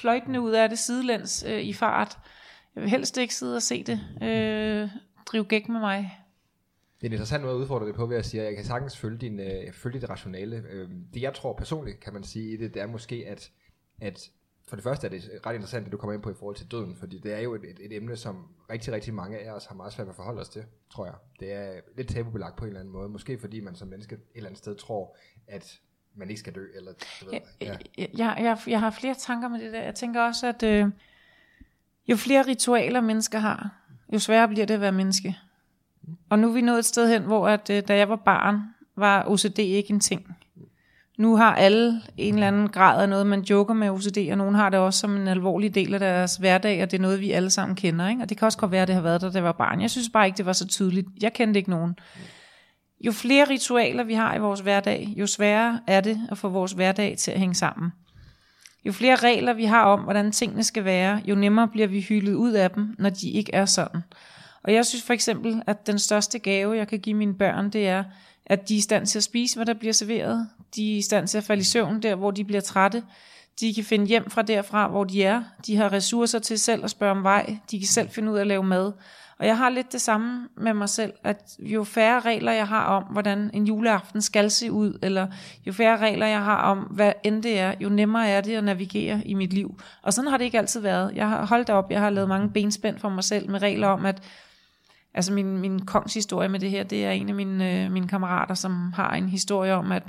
[0.01, 2.17] fløjtende ud af det sidelæns øh, i fart.
[2.75, 4.89] Jeg vil helst ikke sidde og se det øh,
[5.25, 6.17] drive gæk med mig.
[6.97, 8.65] Det er en interessant måde at udfordre det på ved at sige, at jeg kan
[8.65, 10.63] sagtens følge, din, øh, følge dit rationale.
[10.69, 13.51] Øh, det jeg tror personligt, kan man sige i det, det er måske, at,
[14.01, 14.31] at
[14.67, 16.71] for det første er det ret interessant, det du kommer ind på i forhold til
[16.71, 19.65] døden, fordi det er jo et, et, et emne, som rigtig, rigtig mange af os
[19.65, 21.15] har meget svært ved at forholde os til, tror jeg.
[21.39, 24.21] Det er lidt tabubelagt på en eller anden måde, måske fordi man som menneske et
[24.35, 25.15] eller andet sted tror,
[25.47, 25.79] at
[26.17, 27.67] man ikke skal dø, eller du ved, ja.
[27.67, 27.79] Jeg,
[28.17, 29.81] jeg, jeg, jeg har flere tanker med det der.
[29.81, 30.85] Jeg tænker også, at øh,
[32.07, 33.69] jo flere ritualer mennesker har,
[34.13, 35.37] jo sværere bliver det at være menneske.
[36.29, 38.61] Og nu er vi nået et sted hen, hvor at, øh, da jeg var barn,
[38.95, 40.37] var OCD ikke en ting.
[41.17, 44.55] Nu har alle en eller anden grad af noget, man joker med OCD, og nogen
[44.55, 47.31] har det også som en alvorlig del af deres hverdag, og det er noget, vi
[47.31, 48.09] alle sammen kender.
[48.09, 48.21] Ikke?
[48.21, 49.81] Og det kan også godt være, at det har været der, da jeg var barn.
[49.81, 51.07] Jeg synes bare ikke, det var så tydeligt.
[51.21, 51.99] Jeg kendte ikke nogen.
[53.01, 56.71] Jo flere ritualer vi har i vores hverdag, jo sværere er det at få vores
[56.71, 57.91] hverdag til at hænge sammen.
[58.85, 62.33] Jo flere regler vi har om, hvordan tingene skal være, jo nemmere bliver vi hyldet
[62.33, 64.01] ud af dem, når de ikke er sådan.
[64.63, 67.87] Og jeg synes for eksempel, at den største gave, jeg kan give mine børn, det
[67.87, 68.03] er,
[68.45, 70.49] at de er i stand til at spise, hvad der bliver serveret.
[70.75, 73.03] De er i stand til at falde i søvn der, hvor de bliver trætte.
[73.59, 75.43] De kan finde hjem fra derfra, hvor de er.
[75.67, 77.57] De har ressourcer til selv at spørge om vej.
[77.71, 78.91] De kan selv finde ud af at lave mad.
[79.39, 82.85] Og jeg har lidt det samme med mig selv, at jo færre regler jeg har
[82.85, 85.27] om, hvordan en juleaften skal se ud, eller
[85.67, 88.63] jo færre regler jeg har om, hvad end det er, jo nemmere er det at
[88.63, 89.79] navigere i mit liv.
[90.01, 91.15] Og sådan har det ikke altid været.
[91.15, 94.05] Jeg har holdt op, jeg har lavet mange benspænd for mig selv med regler om,
[94.05, 94.23] at
[95.13, 98.07] altså min, min kongs historie med det her, det er en af mine, øh, mine
[98.07, 100.03] kammerater, som har en historie om, at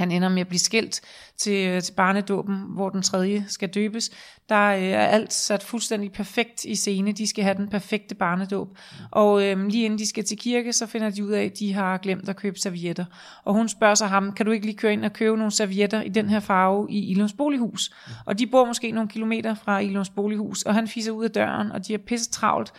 [0.00, 1.00] han ender med at blive skilt
[1.36, 4.10] til, til barnedåben, hvor den tredje skal døbes.
[4.48, 7.12] Der øh, er alt sat fuldstændig perfekt i scene.
[7.12, 8.78] De skal have den perfekte barnedåb.
[9.10, 11.72] Og øh, lige inden de skal til kirke, så finder de ud af, at de
[11.72, 13.04] har glemt at købe servietter.
[13.44, 16.02] Og hun spørger så ham, kan du ikke lige køre ind og købe nogle servietter
[16.02, 17.90] i den her farve i Ilums bolighus?
[18.26, 21.72] Og de bor måske nogle kilometer fra Ilums bolighus, og han fiser ud af døren,
[21.72, 22.72] og de er pisse travlt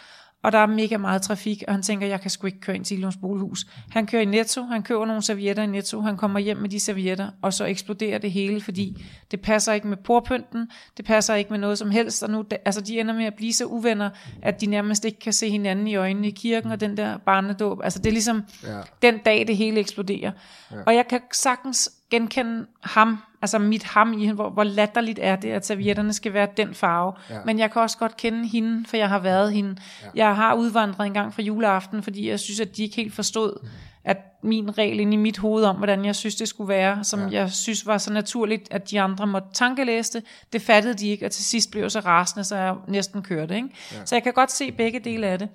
[0.44, 2.86] og der er mega meget trafik, og han tænker, jeg kan sgu ikke køre ind
[2.86, 3.66] til Ilums Bolighus.
[3.90, 6.80] Han kører i Netto, han køber nogle servietter i Netto, han kommer hjem med de
[6.80, 11.50] servietter, og så eksploderer det hele, fordi det passer ikke med porpynten, det passer ikke
[11.50, 14.10] med noget som helst, og nu, altså de ender med at blive så uvenner,
[14.42, 17.80] at de nærmest ikke kan se hinanden i øjnene i kirken, og den der barnedåb,
[17.84, 18.80] altså det er ligesom Ja.
[19.02, 20.32] den dag, det hele eksploderer.
[20.72, 20.76] Ja.
[20.86, 25.52] Og jeg kan sagtens genkende ham, altså mit ham i, hvor, hvor latterligt er det,
[25.52, 27.14] at servietterne skal være den farve.
[27.30, 27.36] Ja.
[27.46, 29.76] Men jeg kan også godt kende hende, for jeg har været hende.
[30.04, 30.08] Ja.
[30.16, 33.68] Jeg har udvandret en gang fra juleaften, fordi jeg synes, at de ikke helt forstod,
[34.04, 37.28] at min regel inde i mit hoved om, hvordan jeg synes, det skulle være, som
[37.28, 37.40] ja.
[37.40, 40.24] jeg synes var så naturligt, at de andre måtte tankelæse det,
[40.54, 43.56] det fattede de ikke, og til sidst blev jeg så rasende, så jeg næsten kørte.
[43.56, 43.70] Ikke?
[43.92, 44.06] Ja.
[44.06, 45.50] Så jeg kan godt se begge dele af det.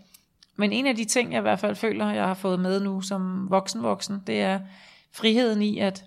[0.57, 3.01] Men en af de ting, jeg i hvert fald føler, jeg har fået med nu
[3.01, 4.61] som voksen-voksen, det er
[5.13, 6.05] friheden i, at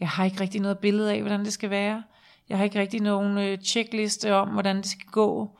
[0.00, 2.02] jeg har ikke rigtig noget billede af, hvordan det skal være.
[2.48, 5.58] Jeg har ikke rigtig nogen øh, checkliste om, hvordan det skal gå.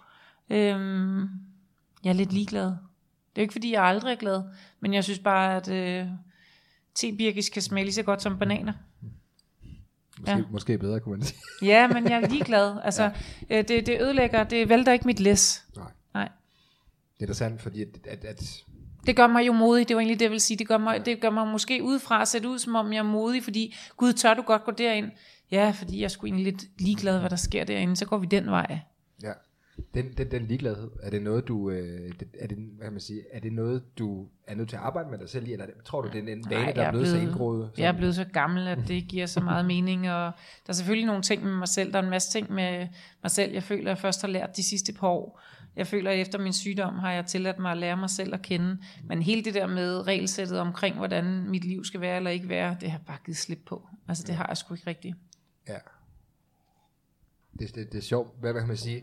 [0.50, 1.20] Øhm,
[2.04, 2.64] jeg er lidt ligeglad.
[2.66, 2.76] Det er
[3.36, 4.42] jo ikke, fordi jeg aldrig er glad,
[4.80, 6.06] men jeg synes bare, at øh,
[6.94, 8.72] tebirkis kan smage lige så godt som bananer.
[10.18, 10.42] Måske, Ja.
[10.50, 11.38] måske bedre, kunne man sige.
[11.72, 12.76] Ja, men jeg er ligeglad.
[12.84, 13.02] Altså,
[13.50, 13.58] ja.
[13.58, 15.64] øh, det, det ødelægger, det vælter ikke mit læs.
[15.76, 15.90] Nej.
[16.14, 16.24] Nej.
[16.24, 18.64] Det er interessant, fordi at, at, at
[19.06, 20.56] Det gør mig jo modig, det var egentlig det, jeg vil sige.
[20.56, 23.02] Det gør mig, det gør mig måske udefra at sætte ud, som om jeg er
[23.02, 25.10] modig, fordi, gud, tør du godt gå derind?
[25.50, 28.46] Ja, fordi jeg sgu egentlig lidt ligeglad, hvad der sker derinde, så går vi den
[28.46, 28.78] vej.
[29.22, 29.32] Ja.
[29.94, 33.22] Den, den, den ligegladhed, er det noget, du, øh, er det, hvad kan man sige,
[33.32, 35.70] er det noget, du er nødt til at arbejde med dig selv i, eller er
[35.84, 37.70] tror du, det er en vane, Nej, der er blevet så indgroet?
[37.78, 40.32] Jeg er blevet så gammel, at det giver så meget mening, og
[40.66, 41.92] der er selvfølgelig nogle ting med mig selv.
[41.92, 42.88] Der er en masse ting med
[43.22, 45.40] mig selv, jeg føler, jeg først har lært de sidste par år.
[45.76, 48.42] Jeg føler, at efter min sygdom har jeg tilladt mig at lære mig selv at
[48.42, 48.78] kende.
[49.04, 52.76] Men hele det der med regelsættet omkring, hvordan mit liv skal være eller ikke være,
[52.80, 53.88] det har jeg bare givet slip på.
[54.08, 55.16] Altså det har jeg sgu ikke rigtigt.
[55.68, 55.78] Ja.
[57.58, 58.40] Det, det, det er sjovt.
[58.40, 59.02] Hvad, hvad kan man sige?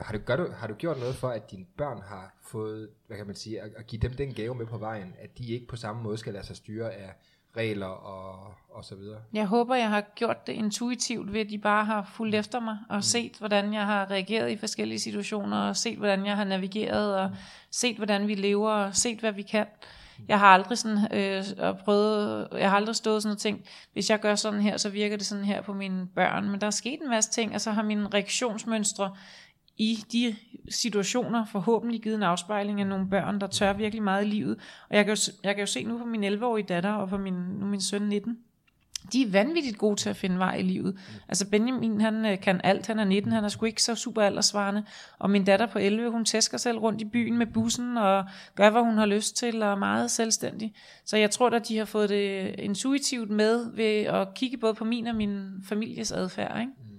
[0.00, 3.16] Har du, gør du, har du gjort noget for, at dine børn har fået, hvad
[3.16, 5.66] kan man sige, at, at give dem den gave med på vejen, at de ikke
[5.66, 7.14] på samme måde skal lade sig styre af
[7.56, 9.18] regler og, og så videre?
[9.32, 12.78] Jeg håber, jeg har gjort det intuitivt ved, at de bare har fulgt efter mig
[12.88, 17.16] og set, hvordan jeg har reageret i forskellige situationer, og set, hvordan jeg har navigeret,
[17.16, 17.30] og
[17.70, 19.66] set, hvordan vi lever, og set, hvad vi kan.
[20.28, 21.44] Jeg har aldrig sådan, øh,
[21.84, 25.16] prøvet, jeg har aldrig stået sådan og tænkt, hvis jeg gør sådan her, så virker
[25.16, 26.50] det sådan her på mine børn.
[26.50, 29.16] Men der er sket en masse ting, og så har mine reaktionsmønstre
[29.76, 30.36] i de
[30.68, 34.56] situationer forhåbentlig givet en afspejling af nogle børn, der tør virkelig meget i livet.
[34.90, 37.18] Og jeg kan jo, jeg kan jo se nu på min 11-årige datter og på
[37.18, 38.38] min, nu min søn 19,
[39.12, 40.98] de er vanvittigt gode til at finde vej i livet.
[41.28, 44.22] Altså Benjamin, han øh, kan alt, han er 19, han er sgu ikke så super
[44.22, 44.84] aldersvarende.
[45.18, 48.70] Og min datter på 11, hun tæsker selv rundt i byen med bussen og gør,
[48.70, 50.74] hvad hun har lyst til, og er meget selvstændig.
[51.04, 54.74] Så jeg tror at de har fået det øh, intuitivt med ved at kigge både
[54.74, 56.60] på min og min families adfærd.
[56.60, 56.72] Ikke?
[56.78, 56.95] Mm.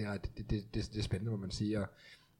[0.00, 1.80] Det er, det, det, det, det er spændende, må man sige.
[1.80, 1.86] Og,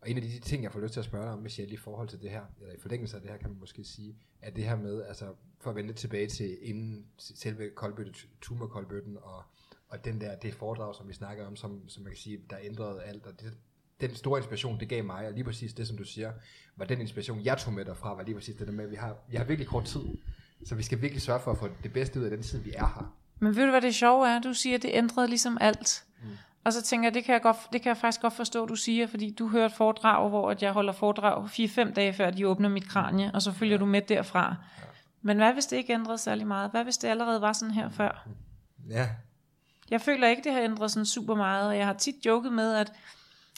[0.00, 1.74] og en af de, de ting, jeg får lyst til at spørge dig om, Michelle,
[1.74, 4.16] i forhold til det her, eller i forlængelse af det her, kan man måske sige,
[4.42, 5.24] er det her med, altså
[5.60, 9.42] for at vende tilbage til inden selve koldbøtte, tumorkoldbøtten, og,
[9.88, 12.56] og den der, det foredrag, som vi snakker om, som, som man kan sige, der
[12.62, 13.52] ændrede alt, og det,
[14.00, 16.32] den store inspiration, det gav mig, og lige præcis det, som du siger,
[16.76, 18.96] var den inspiration, jeg tog med derfra, var lige præcis det der med, at vi
[18.96, 20.04] har, vi har virkelig kort tid,
[20.64, 22.70] så vi skal virkelig sørge for at få det bedste ud af den tid, vi
[22.70, 23.16] er her.
[23.38, 24.40] Men ved du, hvad det sjove er?
[24.40, 26.04] Du siger, at det ændrede ligesom alt.
[26.22, 26.28] Mm.
[26.64, 28.76] Og så tænker jeg, det kan jeg, godt, det kan jeg faktisk godt forstå, du
[28.76, 32.48] siger, fordi du hører et foredrag, hvor at jeg holder foredrag 4-5 dage før de
[32.48, 34.56] åbner mit kranie, og så følger du med derfra.
[35.22, 36.70] Men hvad hvis det ikke ændrede særlig meget?
[36.70, 38.26] Hvad hvis det allerede var sådan her før?
[38.90, 39.08] Ja,
[39.90, 42.74] Jeg føler ikke, det har ændret sådan super meget, og jeg har tit joket med,
[42.74, 42.92] at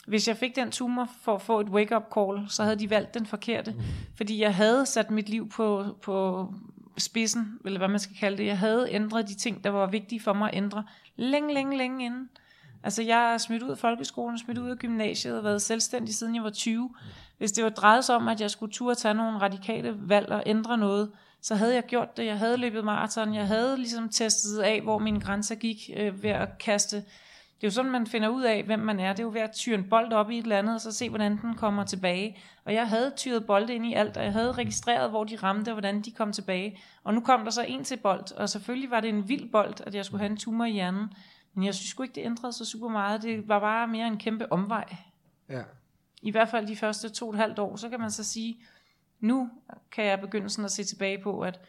[0.07, 3.13] hvis jeg fik den tumor for at få et wake-up call, så havde de valgt
[3.13, 3.75] den forkerte.
[4.15, 6.47] Fordi jeg havde sat mit liv på, på
[6.97, 8.45] spidsen, eller hvad man skal kalde det.
[8.45, 10.83] Jeg havde ændret de ting, der var vigtige for mig at ændre,
[11.15, 12.29] længe, længe, længe inden.
[12.83, 16.35] Altså jeg er smidt ud af folkeskolen, smidt ud af gymnasiet og været selvstændig siden
[16.35, 16.89] jeg var 20.
[17.37, 20.43] Hvis det var drejet sig om, at jeg skulle turde tage nogle radikale valg og
[20.45, 22.25] ændre noget, så havde jeg gjort det.
[22.25, 23.33] Jeg havde løbet maraton.
[23.33, 26.97] Jeg havde ligesom testet af, hvor mine grænser gik øh, ved at kaste.
[27.63, 29.13] Det er jo sådan, man finder ud af, hvem man er.
[29.13, 30.91] Det er jo ved at tyre en bold op i et eller andet, og så
[30.91, 32.37] se, hvordan den kommer tilbage.
[32.65, 35.69] Og jeg havde tyret bolde ind i alt, og jeg havde registreret, hvor de ramte,
[35.69, 36.79] og hvordan de kom tilbage.
[37.03, 39.73] Og nu kom der så en til bold, og selvfølgelig var det en vild bold,
[39.87, 41.09] at jeg skulle have en tumor i hjernen.
[41.53, 43.21] Men jeg synes sgu ikke, det ændrede sig super meget.
[43.21, 44.95] Det var bare mere en kæmpe omvej.
[45.49, 45.63] ja.
[46.21, 47.75] I hvert fald de første to og et halvt år.
[47.75, 48.57] Så kan man så sige,
[49.19, 49.49] nu
[49.91, 51.59] kan jeg begynde sådan at se tilbage på, at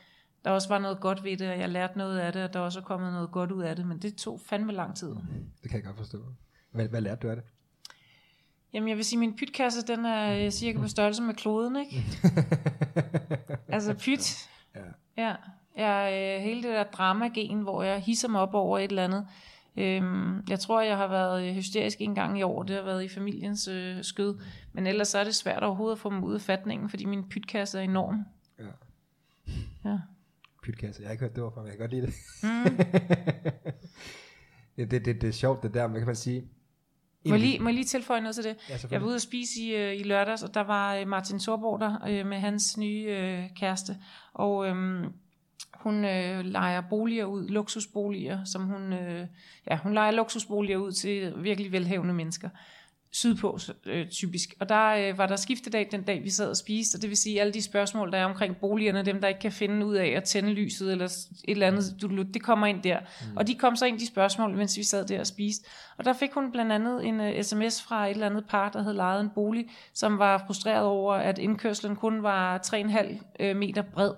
[0.44, 2.61] der også var noget godt ved det, og jeg lærte noget af det, og der
[2.61, 3.87] også er kommet noget godt ud af det.
[3.87, 5.09] Men det tog fandme lang tid.
[5.62, 6.25] Det kan jeg godt forstå.
[6.70, 7.44] Hvad, hvad lærte du af det?
[8.73, 11.77] Jamen jeg vil sige, at min pytkasse, den er øh, cirka på størrelse med kloden,
[11.77, 12.05] ikke?
[13.68, 14.49] altså pyt.
[14.75, 14.81] Ja.
[15.16, 15.35] Ja.
[15.77, 19.29] Jeg, øh, hele det der dramagen, hvor jeg hisser mig op over et eller andet.
[19.76, 22.62] Øhm, jeg tror, jeg har været øh, hysterisk en gang i år.
[22.62, 24.38] Det har været i familiens øh, skød.
[24.72, 27.28] Men ellers så er det svært overhovedet at få dem ud af fatningen, fordi min
[27.28, 28.24] pytkasse er enorm.
[28.58, 28.64] Ja.
[29.84, 29.98] Ja.
[30.62, 31.02] Pytkasse.
[31.02, 32.14] Jeg har ikke hørt det ord fra, men jeg kan godt lide det.
[32.42, 32.76] Mm.
[34.76, 36.48] det, det, det, det er sjovt, det der, men kan man sige...
[37.26, 38.56] Må, jeg lige, må jeg lige tilføje noget til det?
[38.68, 38.78] Ja.
[38.90, 41.80] Jeg var ude at spise i, øh, i lørdags, og der var øh, Martin Thorborg
[41.80, 43.96] der øh, med hans nye øh, kæreste.
[44.32, 45.12] Og øhm,
[45.85, 49.27] hun øh, leger boliger ud, luksusboliger, som hun, øh,
[49.71, 52.49] ja, hun leger luksusboliger ud til virkelig velhavende mennesker.
[53.11, 54.55] Sydpå øh, typisk.
[54.61, 57.17] Og der øh, var der skiftedag den dag, vi sad og spiste, og det vil
[57.17, 60.07] sige, alle de spørgsmål, der er omkring boligerne, dem der ikke kan finde ud af
[60.07, 62.99] at tænde lyset, eller et eller andet, du, det kommer ind der.
[63.01, 63.37] Mm.
[63.37, 65.67] Og de kom så ind, de spørgsmål, mens vi sad der og spiste.
[65.97, 68.83] Og der fik hun blandt andet en uh, sms fra et eller andet par, der
[68.83, 73.83] havde lejet en bolig, som var frustreret over, at indkørslen kun var 3,5 øh, meter
[73.83, 74.12] bred.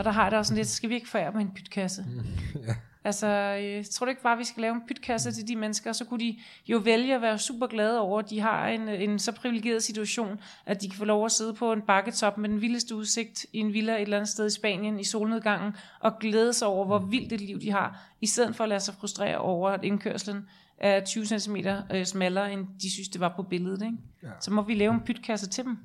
[0.00, 2.04] Og der har jeg da også sådan lidt, skal vi ikke forære med en pytkasse?
[2.66, 2.74] ja.
[3.04, 3.26] Altså,
[3.62, 6.20] øh, tror du ikke bare, vi skal lave en pytkasse til de mennesker, så kunne
[6.20, 9.82] de jo vælge at være super glade over, at de har en, en så privilegeret
[9.82, 13.46] situation, at de kan få lov at sidde på en bakketop med den vildeste udsigt
[13.52, 16.86] i en villa et eller andet sted i Spanien i solnedgangen, og glæde sig over,
[16.86, 19.84] hvor vildt et liv de har, i stedet for at lade sig frustrere over, at
[19.84, 20.48] indkørslen
[20.78, 21.56] er 20 cm
[21.94, 23.82] øh, smallere, end de synes, det var på billedet.
[23.82, 23.96] Ikke?
[24.22, 24.28] Ja.
[24.40, 25.78] Så må vi lave en pytkasse til dem.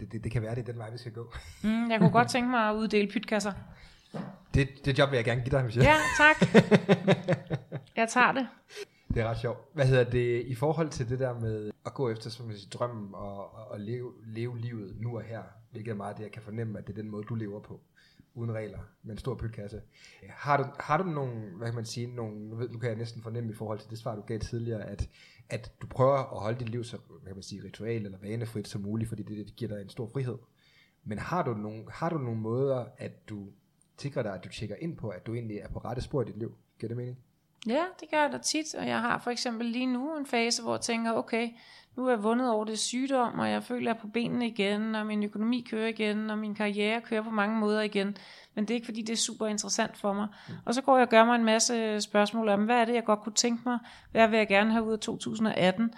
[0.00, 1.32] Det, det, det kan være, det er den vej, vi skal gå.
[1.62, 3.52] Mm, jeg kunne godt tænke mig at uddele pytkasser.
[4.54, 5.90] Det, det job vil jeg gerne give dig, Michelle.
[5.90, 6.36] Ja, tak.
[7.96, 8.48] Jeg tager det.
[9.14, 9.58] Det er ret sjovt.
[9.74, 13.14] Hvad hedder det, i forhold til det der med at gå efter som siger, drømmen
[13.14, 16.42] og, og, og leve, leve livet nu og her, hvilket er meget det, jeg kan
[16.42, 17.80] fornemme, at det er den måde, du lever på,
[18.34, 19.80] uden regler, med en stor pytkasse.
[20.28, 22.98] Har du, har du nogle, hvad kan man sige, nogle, nu, ved, nu kan jeg
[22.98, 25.08] næsten fornemme i forhold til det svar, du gav tidligere, at,
[25.50, 28.80] at du prøver at holde dit liv så, kan man sige, ritual eller vanefrit som
[28.80, 30.38] muligt, fordi det, det giver dig en stor frihed.
[31.04, 33.46] Men har du nogle, har du nogle måder, at du
[33.98, 36.24] sikrer dig, at du tjekker ind på, at du egentlig er på rette spor i
[36.24, 36.54] dit liv?
[36.78, 37.18] Giver det mening?
[37.66, 40.62] Ja, det gør jeg da tit, og jeg har for eksempel lige nu en fase,
[40.62, 41.48] hvor jeg tænker, okay,
[41.98, 44.46] nu er jeg vundet over det sygdom, og jeg føler, at jeg er på benene
[44.46, 48.16] igen, og min økonomi kører igen, og min karriere kører på mange måder igen.
[48.54, 50.26] Men det er ikke, fordi det er super interessant for mig.
[50.48, 50.54] Mm.
[50.64, 53.04] Og så går jeg og gør mig en masse spørgsmål om, hvad er det, jeg
[53.04, 53.78] godt kunne tænke mig?
[54.12, 55.90] Hvad vil jeg gerne have ud af 2018?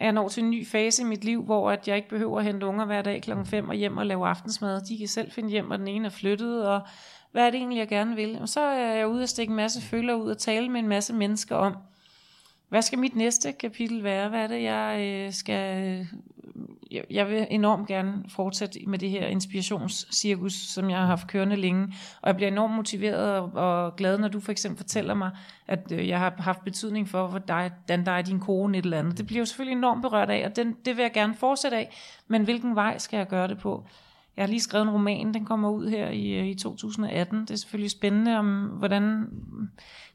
[0.00, 2.44] Jeg når til en ny fase i mit liv, hvor at jeg ikke behøver at
[2.44, 4.80] hente unger hver dag klokken 5 og hjem og lave aftensmad.
[4.80, 6.80] De kan selv finde hjem, og den ene er flyttet, og
[7.32, 8.38] hvad er det egentlig, jeg gerne vil?
[8.40, 10.88] Og så er jeg ude og stikke en masse følger ud og tale med en
[10.88, 11.76] masse mennesker om,
[12.68, 14.28] hvad skal mit næste kapitel være?
[14.28, 15.84] Hvad er det, jeg øh, skal...
[15.84, 16.06] Øh,
[16.90, 21.56] jeg, jeg vil enormt gerne fortsætte med det her inspirationscirkus, som jeg har haft kørende
[21.56, 21.94] længe.
[22.22, 25.30] Og jeg bliver enormt motiveret og, og glad, når du for eksempel fortæller mig,
[25.66, 29.18] at øh, jeg har haft betydning for, hvordan der er din kone et eller andet.
[29.18, 31.96] Det bliver jo selvfølgelig enormt berørt af, og den, det vil jeg gerne fortsætte af.
[32.28, 33.84] Men hvilken vej skal jeg gøre det på?
[34.36, 37.40] Jeg har lige skrevet en roman, den kommer ud her i, øh, i 2018.
[37.40, 39.28] Det er selvfølgelig spændende om, hvordan...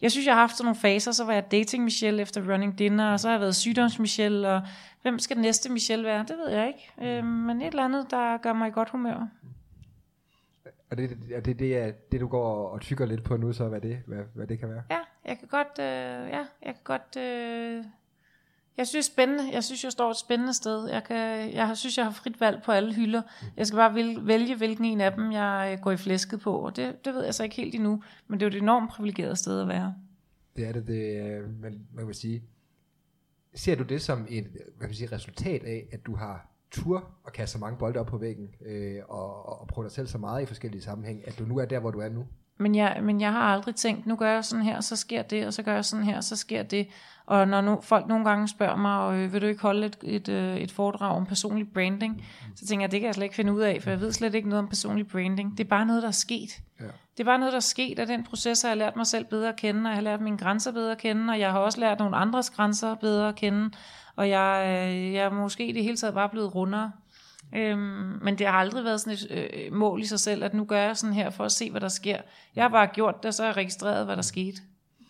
[0.01, 2.79] Jeg synes, jeg har haft sådan nogle faser, så var jeg dating Michelle efter running
[2.79, 4.61] dinner, og så har jeg været sygdoms Michelle, og
[5.01, 6.25] hvem skal den næste Michelle være?
[6.27, 7.17] Det ved jeg ikke.
[7.17, 9.27] Øh, men et eller andet, der gør mig i godt humør.
[10.91, 13.67] Og det, er det, det, er det, du går og tykker lidt på nu, så
[13.67, 14.83] hvad det, hvad, hvad det kan være?
[14.91, 17.83] Ja, jeg kan godt, øh, ja, jeg kan godt øh,
[18.77, 19.53] jeg synes, spændende.
[19.53, 20.89] Jeg synes, jeg står et spændende sted.
[20.89, 23.21] Jeg, kan, jeg synes, jeg har frit valg på alle hylder.
[23.57, 23.95] Jeg skal bare
[24.25, 26.55] vælge, hvilken en af dem, jeg øh, går i flæsket på.
[26.55, 28.03] Og det, det ved jeg så ikke helt endnu.
[28.27, 29.95] Men det er jo et enormt privilegeret sted at være.
[30.55, 32.43] Det er det, det øh, man, man vil sige.
[33.55, 34.47] Ser du det som et
[34.77, 38.05] hvad vil sige, resultat af, at du har tur og kaste så mange bolde op
[38.05, 41.45] på væggen, øh, og, og prøve dig selv så meget i forskellige sammenhæng, at du
[41.45, 42.27] nu er der, hvor du er nu?
[42.61, 45.47] Men jeg, men jeg har aldrig tænkt, nu gør jeg sådan her, så sker det,
[45.47, 46.87] og så gør jeg sådan her, så sker det.
[47.25, 50.29] Og når nu, folk nogle gange spørger mig, øh, vil du ikke holde et, et,
[50.29, 53.53] øh, et foredrag om personlig branding, så tænker jeg, det kan jeg slet ikke finde
[53.53, 55.57] ud af, for jeg ved slet ikke noget om personlig branding.
[55.57, 56.61] Det er bare noget, der er sket.
[56.79, 56.85] Ja.
[57.17, 59.25] Det er bare noget, der er sket, og den proces har jeg lært mig selv
[59.25, 61.59] bedre at kende, og jeg har lært mine grænser bedre at kende, og jeg har
[61.59, 63.69] også lært nogle andres grænser bedre at kende,
[64.15, 66.91] og jeg, øh, jeg er måske i det hele taget bare blevet rundere.
[67.55, 70.65] Øhm, men det har aldrig været sådan et øh, mål i sig selv, at nu
[70.65, 72.21] gør jeg sådan her for at se, hvad der sker.
[72.55, 74.61] Jeg har bare gjort det, så har jeg registreret, hvad der skete.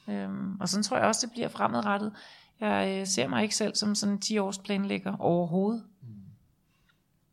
[0.10, 2.14] Øhm, og sådan tror jeg også, det bliver fremadrettet.
[2.60, 5.84] Jeg øh, ser mig ikke selv som sådan en 10-års planlægger overhovedet.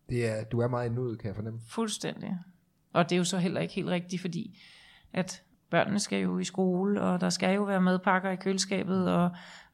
[0.09, 1.61] Det er, du er meget endnu, kan jeg fornemme.
[1.69, 2.39] Fuldstændig.
[2.93, 4.61] Og det er jo så heller ikke helt rigtigt, fordi
[5.13, 9.31] at børnene skal jo i skole, og der skal jo være madpakker i køleskabet, og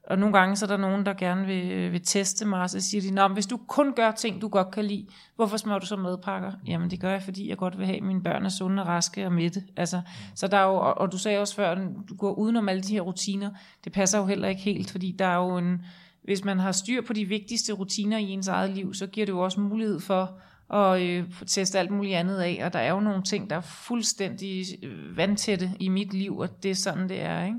[0.07, 2.80] og nogle gange så er der nogen, der gerne vil, vil teste mig, og så
[2.80, 5.86] siger de, Nå, hvis du kun gør ting, du godt kan lide, hvorfor smører du
[5.86, 6.52] så madpakker?
[6.66, 8.88] Jamen det gør jeg, fordi jeg godt vil have, at mine børn er sunde, og
[8.88, 9.62] raske og mætte.
[9.76, 10.00] Altså,
[10.34, 11.78] så der er jo, og, og du sagde også før, at
[12.09, 13.50] du går udenom alle de her rutiner.
[13.84, 15.82] Det passer jo heller ikke helt, fordi der er jo en,
[16.24, 19.32] hvis man har styr på de vigtigste rutiner i ens eget liv, så giver det
[19.32, 20.38] jo også mulighed for
[20.74, 22.62] at øh, teste alt muligt andet af.
[22.64, 26.62] Og der er jo nogle ting, der er fuldstændig øh, vandtætte i mit liv, og
[26.62, 27.59] det er sådan, det er, ikke?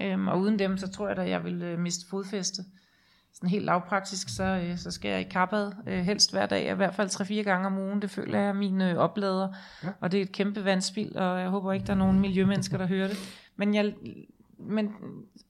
[0.00, 2.62] Øhm, og uden dem, så tror jeg at jeg vil øh, miste fodfæste.
[3.32, 6.74] Sådan helt lavpraktisk, så, øh, så skal jeg i kappad øh, helst hver dag, i
[6.74, 8.02] hvert fald 3-4 gange om ugen.
[8.02, 9.48] Det føler jeg er min øh, oplader,
[9.84, 9.88] ja.
[10.00, 12.86] og det er et kæmpe vandspil, og jeg håber ikke, der er nogen miljømennesker, der
[12.86, 13.16] hører det.
[13.56, 13.94] Men, jeg,
[14.58, 14.92] men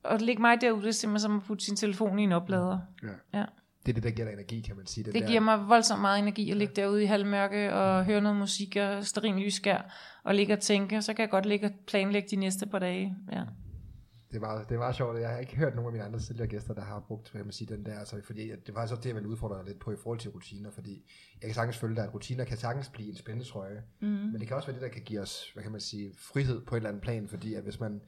[0.05, 2.78] at lægge mig derude, det er simpelthen som at putte sin telefon i en oplader.
[3.03, 3.38] Ja.
[3.38, 3.45] ja.
[3.86, 5.05] Det er det, der giver dig energi, kan man sige.
[5.05, 8.38] Det, det giver mig voldsomt meget energi at ligge derude i halvmørke og høre noget
[8.38, 9.93] musik og sterin lysskær
[10.24, 13.16] og ligge og tænke, så kan jeg godt ligge og planlægge de næste par dage.
[13.32, 13.43] Ja
[14.33, 15.20] det meget, det meget sjovt.
[15.20, 17.51] Jeg har ikke hørt nogen af mine andre tidligere gæster, der har brugt jeg må
[17.51, 19.97] sige, den der, altså, fordi det var så det, jeg ville udfordre lidt på i
[19.97, 21.05] forhold til rutiner, fordi
[21.41, 24.09] jeg kan sagtens følge dig, at rutiner kan sagtens blive en spændetrøje, mm.
[24.09, 26.64] men det kan også være det, der kan give os, hvad kan man sige, frihed
[26.64, 28.01] på et eller andet plan, fordi at hvis man,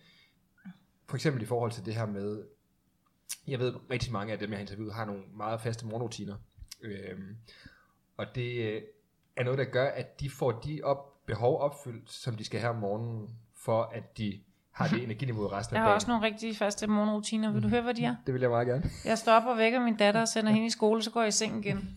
[1.08, 2.44] for eksempel i forhold til det her med,
[3.46, 6.36] jeg ved rigtig mange af dem, jeg har interviewet, har nogle meget faste morgenrutiner,
[6.82, 7.36] øhm,
[8.16, 8.82] og det øh,
[9.36, 12.70] er noget, der gør, at de får de op, behov opfyldt, som de skal have
[12.70, 14.40] om morgenen, for at de
[14.72, 17.52] har det energiniveau resten af Jeg har også nogle rigtig faste morgenrutiner.
[17.52, 18.14] Vil du høre, hvad de er?
[18.26, 18.82] Det vil jeg meget gerne.
[19.04, 21.32] Jeg stopper og vækker min datter og sender hende i skole, så går jeg i
[21.32, 21.88] seng igen.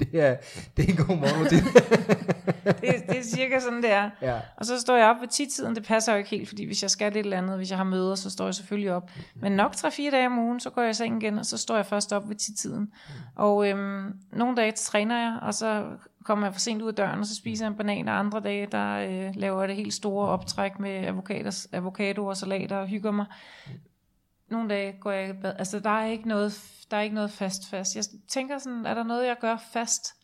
[0.00, 0.36] det, er,
[0.76, 1.60] det er en god morgenrutine.
[2.80, 4.10] det, det er cirka sådan, det er.
[4.22, 4.40] Ja.
[4.56, 5.74] Og så står jeg op ved tidtiden.
[5.76, 7.84] Det passer jo ikke helt, fordi hvis jeg skal lidt eller andet, hvis jeg har
[7.84, 9.10] møder, så står jeg selvfølgelig op.
[9.34, 11.76] Men nok 3-4 dage om ugen, så går jeg i seng igen, og så står
[11.76, 12.92] jeg først op ved tidtiden.
[13.36, 15.84] Og øhm, nogle dage træner jeg, og så
[16.26, 18.40] kommer jeg for sent ud af døren, og så spiser jeg en banan, og andre
[18.40, 22.86] dage, der øh, laver jeg det helt store optræk med avocados, avocado og salater og
[22.86, 23.26] hygger mig.
[24.48, 25.54] nogle dage går jeg i bad.
[25.58, 27.96] Altså, der er ikke noget, der er ikke noget fast fast.
[27.96, 30.14] Jeg tænker sådan, er der noget, jeg gør fast?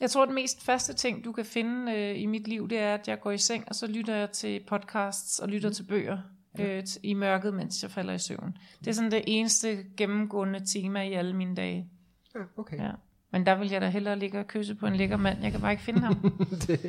[0.00, 2.94] Jeg tror, den mest faste ting, du kan finde øh, i mit liv, det er,
[2.94, 6.18] at jeg går i seng, og så lytter jeg til podcasts og lytter til bøger
[6.58, 8.58] øh, t- i mørket, mens jeg falder i søvn.
[8.78, 11.88] Det er sådan det eneste gennemgående tema i alle mine dage.
[12.34, 12.76] Ja, okay.
[12.76, 12.90] Ja.
[13.36, 15.42] Men der vil jeg da hellere ligge og kysse på en lækker mand.
[15.42, 16.14] Jeg kan bare ikke finde ham.
[16.66, 16.80] det,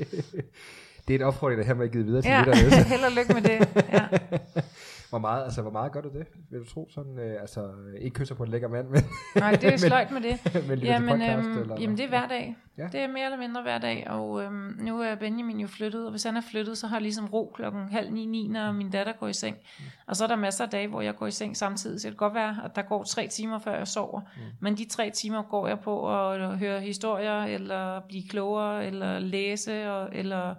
[1.07, 2.83] det er en opfordring, der her med givet videre til ja, lytterne.
[2.93, 3.83] held og lykke med det.
[3.93, 4.05] Ja.
[5.09, 6.89] Hvor meget, altså, hvor meget gør du det, vil du tro?
[6.89, 9.03] Sådan, øh, altså, ikke kysser på en lækker mand, men,
[9.35, 10.39] Nej, det er sløjt med det.
[10.69, 12.57] men Jamen, podcast, øhm, eller jamen det er hver dag.
[12.77, 12.87] Ja.
[12.91, 16.11] Det er mere eller mindre hver dag, og øhm, nu er Benjamin jo flyttet, og
[16.11, 18.89] hvis han er flyttet, så har jeg ligesom ro klokken halv ni, ni, når min
[18.89, 19.57] datter går i seng.
[19.79, 19.85] Mm.
[20.07, 22.17] Og så er der masser af dage, hvor jeg går i seng samtidig, så det
[22.17, 24.21] kan godt være, at der går tre timer, før jeg sover.
[24.21, 24.41] Mm.
[24.59, 29.91] Men de tre timer går jeg på at høre historier, eller blive klogere, eller læse,
[29.91, 30.55] og, eller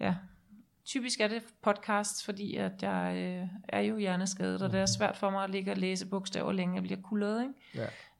[0.00, 0.14] ja,
[0.86, 5.16] typisk er det podcasts, fordi at jeg øh, er jo hjerneskadet, og det er svært
[5.16, 7.54] for mig at ligge og læse bogstaver længe, jeg bliver kullet, ikke?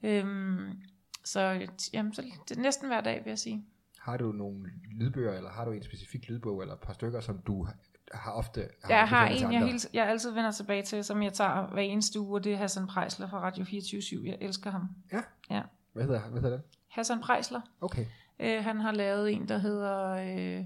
[0.03, 0.19] Ja.
[0.19, 0.83] Øhm,
[1.25, 3.65] så, jamen, så det er næsten hver dag, vil jeg sige.
[3.99, 7.39] Har du nogle lydbøger, eller har du en specifik lydbog, eller et par stykker, som
[7.39, 7.69] du
[8.13, 11.33] har ofte har Jeg har en, jeg, hele, jeg altid vender tilbage til, som jeg
[11.33, 14.89] tager hver eneste uge, og det er Hassan Prejsler fra Radio 24 Jeg elsker ham.
[15.13, 15.23] Ja.
[15.51, 15.63] Ja.
[15.93, 16.67] Hvad hedder, hvad hedder den?
[16.89, 17.61] Hassan Prejsler.
[17.81, 18.07] Okay.
[18.39, 20.09] Øh, han har lavet en, der hedder...
[20.09, 20.65] Øh,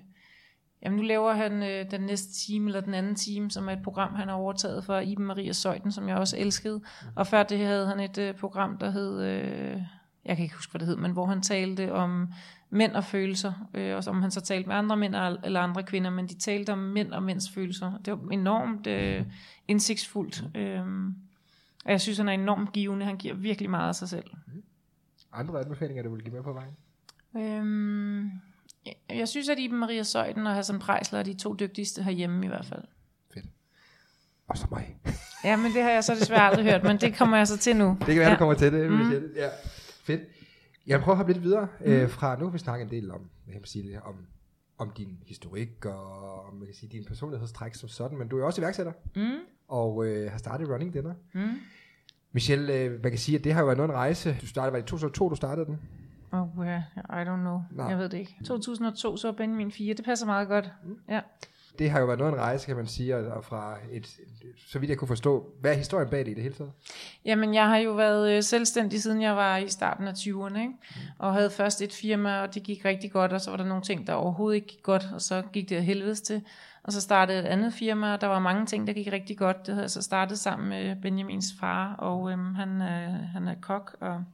[0.82, 3.82] jamen nu laver han øh, den næste time, eller den anden time, som er et
[3.82, 6.80] program, han har overtaget fra Iben Maria Søjden, som jeg også elskede.
[7.14, 9.22] Og før det havde han et øh, program, der hed...
[9.22, 9.82] Øh,
[10.24, 12.28] jeg kan ikke huske, hvad det hed, men hvor han talte om
[12.70, 15.14] mænd og følelser, øh, og om han så talte med andre mænd
[15.44, 17.92] eller andre kvinder, men de talte om mænd og mænds følelser.
[18.04, 19.24] Det var enormt øh,
[19.68, 20.44] indsigtsfuldt.
[20.56, 20.84] Øh,
[21.84, 23.06] og jeg synes, han er enormt givende.
[23.06, 24.30] Han giver virkelig meget af sig selv.
[25.32, 26.76] Andre anbefalinger, du vil give med på vejen?
[27.36, 28.30] Øhm,
[28.86, 32.44] jeg- jeg synes, at Iben Maria Søjden og Hassan Prejsler er de to dygtigste herhjemme
[32.44, 32.82] i hvert fald.
[33.34, 33.46] Fedt.
[34.48, 34.96] Og så mig.
[35.44, 37.76] Ja, men det har jeg så desværre aldrig hørt, men det kommer jeg så til
[37.76, 37.96] nu.
[37.98, 38.34] Det kan være, ja.
[38.34, 39.28] du kommer til det, Michelle.
[39.36, 39.48] Ja.
[40.04, 40.20] Fedt.
[40.86, 41.86] Jeg vil prøve at hoppe lidt videre mm.
[41.86, 44.14] øh, fra, nu har vi snakket en del om, hvad kan man sige, det, om,
[44.78, 48.44] om din historik og om, man kan sige, din personlighedstræk som sådan, men du er
[48.44, 51.14] også iværksætter Mm, og øh, har startet Running Dinner.
[51.34, 51.48] mm.
[52.32, 54.36] Michelle, øh, man kan sige, at det har jo været noget en rejse.
[54.40, 55.80] Du startede, var det i 2002, du startede den?
[56.32, 57.60] Oh, yeah, I don't know.
[57.70, 57.86] Nej.
[57.86, 58.36] Jeg ved det ikke.
[58.44, 59.94] 2002, så var Benjamin 4.
[59.94, 60.72] Det passer meget godt.
[61.08, 61.20] Ja.
[61.78, 64.20] Det har jo været noget af en rejse, kan man sige, og, fra et,
[64.66, 66.72] så vidt jeg kunne forstå, hvad er historien bag det i det hele taget?
[67.24, 70.72] Jamen, jeg har jo været øh, selvstændig, siden jeg var i starten af 20'erne, ikke?
[71.18, 73.82] og havde først et firma, og det gik rigtig godt, og så var der nogle
[73.82, 76.42] ting, der overhovedet ikke gik godt, og så gik det af helvedes til.
[76.82, 79.66] Og så startede et andet firma, og der var mange ting, der gik rigtig godt.
[79.66, 83.54] Det havde jeg så startet sammen med Benjamins far, og øhm, han, øh, han er
[83.60, 84.24] kok, og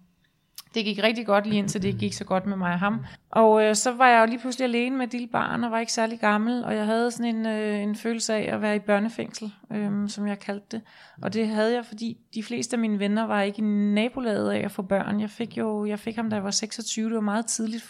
[0.77, 3.05] det gik rigtig godt lige indtil det gik så godt med mig og ham.
[3.31, 5.79] Og øh, så var jeg jo lige pludselig alene med et lille barn, og var
[5.79, 8.79] ikke særlig gammel, og jeg havde sådan en, øh, en følelse af at være i
[8.79, 10.81] børnefængsel, øh, som jeg kaldte det.
[11.23, 14.65] Og det havde jeg, fordi de fleste af mine venner var ikke i nabolaget af
[14.65, 15.21] at få børn.
[15.21, 17.85] Jeg fik jo jeg fik ham, da jeg var 26, det var meget tidligt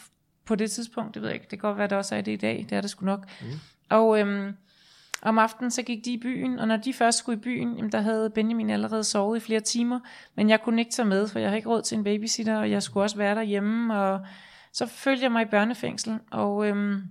[0.44, 2.32] på det tidspunkt, det ved jeg ikke, det kan godt være, det også er det
[2.32, 3.26] i dag, det er det sgu nok.
[3.40, 3.46] Mm.
[3.90, 4.52] Og øhm,
[5.26, 7.92] om aftenen så gik de i byen, og når de først skulle i byen, jamen,
[7.92, 10.00] der havde Benjamin allerede sovet i flere timer,
[10.34, 12.70] men jeg kunne ikke tage med, for jeg havde ikke råd til en babysitter, og
[12.70, 14.20] jeg skulle også være derhjemme, og
[14.72, 17.02] så følte jeg mig i børnefængsel, og øhm,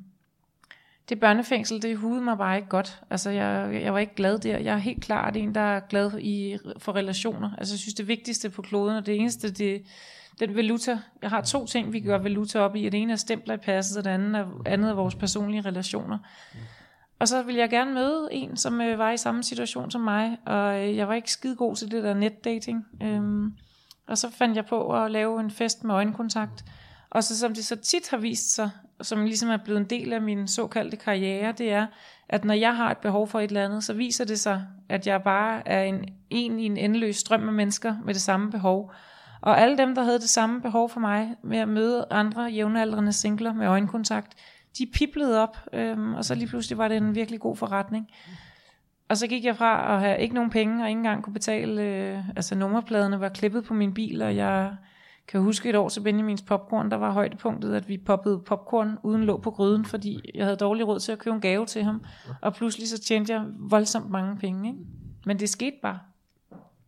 [1.10, 3.02] det børnefængsel, det hudede mig bare ikke godt.
[3.10, 4.58] Altså, jeg, jeg var ikke glad der.
[4.58, 7.52] Jeg er helt klart en, der er glad i, for relationer.
[7.58, 9.84] Altså, jeg synes, det vigtigste på kloden, og det eneste, det,
[10.40, 13.54] den valuta, jeg har to ting, vi gør valuta op i, det ene er stempler
[13.54, 16.18] i passet, og det andet er, andet er vores personlige relationer.
[17.20, 20.38] Og så ville jeg gerne møde en, som øh, var i samme situation som mig,
[20.46, 22.86] og øh, jeg var ikke skide god til det der netdating.
[23.04, 23.54] Øhm,
[24.08, 26.66] og så fandt jeg på at lave en fest med øjenkontakt.
[27.10, 28.70] Og så som det så tit har vist sig,
[29.02, 31.88] som ligesom er blevet en del af min såkaldte karriere, det er,
[32.30, 35.08] at når jeg har et behov for et eller andet, så viser det sig, at
[35.08, 38.92] jeg bare er en, en i en endeløs strøm af mennesker med det samme behov.
[39.42, 43.14] Og alle dem, der havde det samme behov for mig med at møde andre jævnaldrende
[43.14, 44.34] singler med øjenkontakt,
[44.78, 48.10] de piblede op, øhm, og så lige pludselig var det en virkelig god forretning.
[49.10, 51.82] Og så gik jeg fra at have ikke nogen penge, og ikke engang kunne betale,
[51.82, 54.76] øh, altså nummerpladerne var klippet på min bil, og jeg
[55.28, 59.24] kan huske et år til Benjamins popcorn, der var højdepunktet, at vi poppede popcorn uden
[59.24, 62.04] låg på gryden, fordi jeg havde dårlig råd til at købe en gave til ham.
[62.42, 64.70] Og pludselig så tjente jeg voldsomt mange penge.
[64.70, 64.80] Ikke?
[65.26, 66.00] Men det skete bare.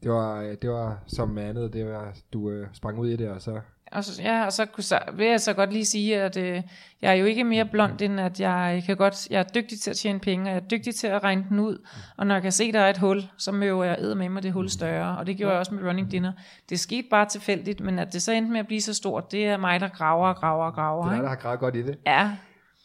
[0.03, 3.15] Det var, øh, det var som med andet, det var, du øh, sprang ud i
[3.15, 3.61] det, og så...
[3.91, 6.61] Og så, ja, og så kunne, så, vil jeg så godt lige sige, at øh,
[7.01, 9.89] jeg er jo ikke mere blond, end at jeg kan godt, jeg er dygtig til
[9.89, 11.85] at tjene penge, og jeg er dygtig til at regne den ud.
[12.17, 14.43] Og når jeg kan se, der er et hul, så møver jeg æd med mig
[14.43, 15.17] det hul større.
[15.17, 16.33] Og det gjorde jeg også med Running Dinner.
[16.69, 19.45] Det skete bare tilfældigt, men at det så endte med at blive så stort, det
[19.47, 21.03] er mig, der graver og graver og graver.
[21.03, 21.97] Det er dig, der har gravet godt i det.
[22.05, 22.31] Ja,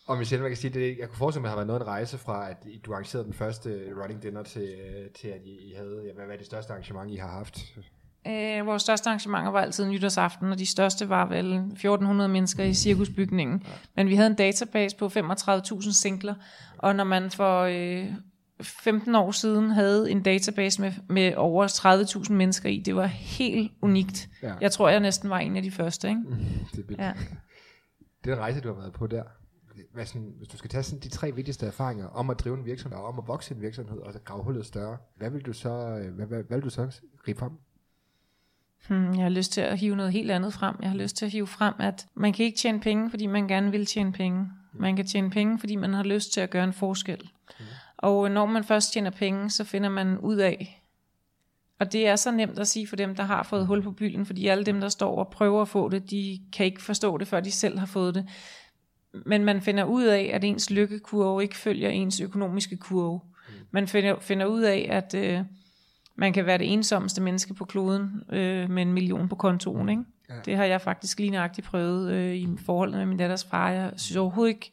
[0.07, 1.81] Og Michelle, man kan sige, det, jeg kunne forestille mig, at det har været noget
[1.81, 5.71] en rejse fra, at du arrangerede den første running dinner til, øh, til at I,
[5.71, 7.59] I havde, ja, hvad var det største arrangement, I har haft?
[8.27, 12.75] Øh, vores største arrangementer var altid nytårsaften, og de største var vel 1400 mennesker i
[12.75, 13.63] cirkusbygningen.
[13.97, 16.35] Men vi havde en database på 35.000 singler,
[16.79, 18.13] og når man for øh,
[18.61, 21.67] 15 år siden havde en database med, med over
[22.27, 24.29] 30.000 mennesker i, det var helt unikt.
[24.43, 24.55] Ja.
[24.61, 26.09] Jeg tror, jeg næsten var en af de første.
[26.09, 26.23] Ikke?
[26.77, 27.05] Det er.
[27.05, 27.13] Ja.
[28.25, 29.23] Den rejse, du har været på der,
[29.93, 32.65] hvad sådan, hvis du skal tage sådan de tre vigtigste erfaringer om at drive en
[32.65, 35.53] virksomhed, og om at vokse en virksomhed, og så grave hullet større, hvad vil du
[35.53, 37.53] så, øh, hvad, hvad, hvad vil du så gribe frem?
[38.89, 40.77] Hmm, jeg har lyst til at hive noget helt andet frem.
[40.83, 43.49] Jeg har lyst til at hive frem, at man kan ikke tjene penge, fordi man
[43.49, 44.47] gerne vil tjene penge.
[44.73, 47.31] Man kan tjene penge, fordi man har lyst til at gøre en forskel.
[47.97, 50.83] Og når man først tjener penge, så finder man ud af,
[51.79, 54.27] og det er så nemt at sige for dem, der har fået hul på bylden,
[54.27, 57.29] fordi alle dem, der står og prøver at få det, de kan ikke forstå det,
[57.29, 58.29] før de selv har fået det.
[59.27, 63.21] Men man finder ud af, at ens lykkekurve ikke følger ens økonomiske kurve.
[63.71, 65.41] Man finder, finder ud af, at øh,
[66.17, 69.89] man kan være det ensomste menneske på kloden øh, med en million på kontoen.
[69.89, 70.03] Ikke?
[70.29, 70.35] Ja.
[70.45, 73.71] Det har jeg faktisk lige nøjagtigt prøvet øh, i forholdet med min datters far.
[73.71, 74.73] Jeg synes overhovedet ikke,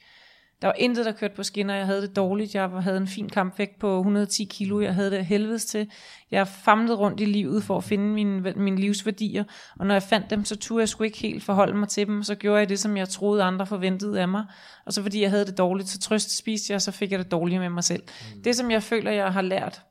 [0.62, 1.76] der var intet, der kørte på skinner.
[1.76, 2.56] Jeg havde det dårligt.
[2.56, 4.82] Jeg havde en fin kampvægt på 110 kilo.
[4.82, 5.92] Jeg havde det helvedes til.
[6.32, 9.44] Jeg famlede rundt i livet for at finde mine, mine livsværdier.
[9.80, 12.24] Og når jeg fandt dem, så turde jeg sgu ikke helt forholde mig til dem.
[12.24, 14.46] Så gjorde jeg det, som jeg troede, andre forventede af mig.
[14.86, 17.20] Og så fordi jeg havde det dårligt, så trøst spiste jeg, og så fik jeg
[17.20, 18.04] det dårligere med mig selv.
[18.36, 18.44] Mm.
[18.44, 19.82] Det, som jeg føler, jeg har lært,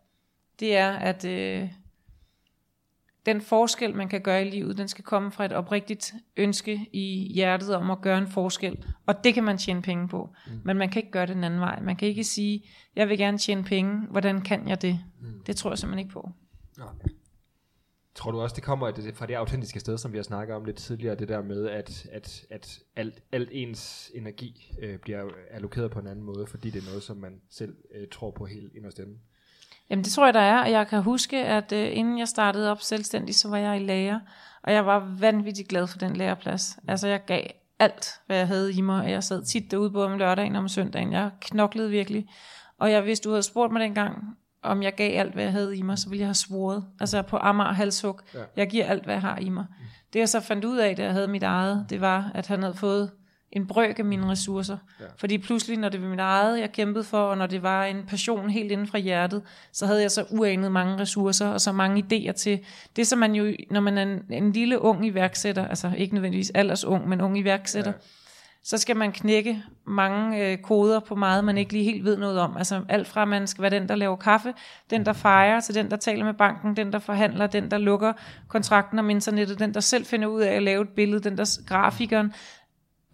[0.61, 1.69] det er, at øh,
[3.27, 7.33] den forskel, man kan gøre i livet, den skal komme fra et oprigtigt ønske i
[7.35, 8.85] hjertet om at gøre en forskel.
[9.07, 10.35] Og det kan man tjene penge på.
[10.47, 10.61] Mm.
[10.65, 11.81] Men man kan ikke gøre det den anden vej.
[11.81, 12.65] Man kan ikke sige,
[12.97, 14.07] jeg vil gerne tjene penge.
[14.11, 15.01] Hvordan kan jeg det?
[15.21, 15.43] Mm.
[15.47, 16.31] Det tror jeg simpelthen ikke på.
[18.15, 20.77] Tror du også, det kommer fra det autentiske sted, som vi har snakket om lidt
[20.77, 25.99] tidligere, det der med, at, at, at alt, alt ens energi øh, bliver allokeret på
[25.99, 28.99] en anden måde, fordi det er noget, som man selv øh, tror på helt inderst
[28.99, 29.19] inde?
[29.91, 32.71] Jamen det tror jeg, der er, og jeg kan huske, at øh, inden jeg startede
[32.71, 34.21] op selvstændig, så var jeg i lærer,
[34.63, 36.79] og jeg var vanvittigt glad for den læreplads.
[36.89, 37.43] Altså jeg gav
[37.79, 40.63] alt, hvad jeg havde i mig, og jeg sad tit derude både om lørdagen og
[40.63, 41.13] om søndagen.
[41.13, 42.29] Jeg knoklede virkelig,
[42.79, 45.77] og jeg, hvis du havde spurgt mig dengang, om jeg gav alt, hvad jeg havde
[45.77, 46.85] i mig, så ville jeg have svoret.
[47.01, 48.21] Altså på Amager halshug.
[48.35, 48.39] Ja.
[48.57, 49.67] Jeg giver alt, hvad jeg har i mig.
[50.13, 52.63] Det jeg så fandt ud af, da jeg havde mit eget, det var, at han
[52.63, 53.11] havde fået
[53.53, 54.77] en brøk af mine ressourcer.
[55.01, 55.05] Ja.
[55.17, 58.07] Fordi pludselig, når det var mit eget, jeg kæmpede for, og når det var en
[58.09, 59.43] passion helt inden fra hjertet,
[59.73, 62.61] så havde jeg så uanet mange ressourcer, og så mange idéer til.
[62.97, 66.53] Det som man jo, når man er en, en lille ung iværksætter, altså ikke nødvendigvis
[66.55, 67.99] alders ung, men ung iværksætter, ja
[68.69, 72.39] så skal man knække mange øh, koder på meget, man ikke lige helt ved noget
[72.39, 72.57] om.
[72.57, 74.55] Altså alt fra, at man skal være den, der laver kaffe,
[74.91, 78.13] den, der fejrer, til den, der taler med banken, den, der forhandler, den, der lukker
[78.49, 81.61] kontrakten om internettet, den, der selv finder ud af at lave et billede, den, der
[81.67, 82.33] grafikeren.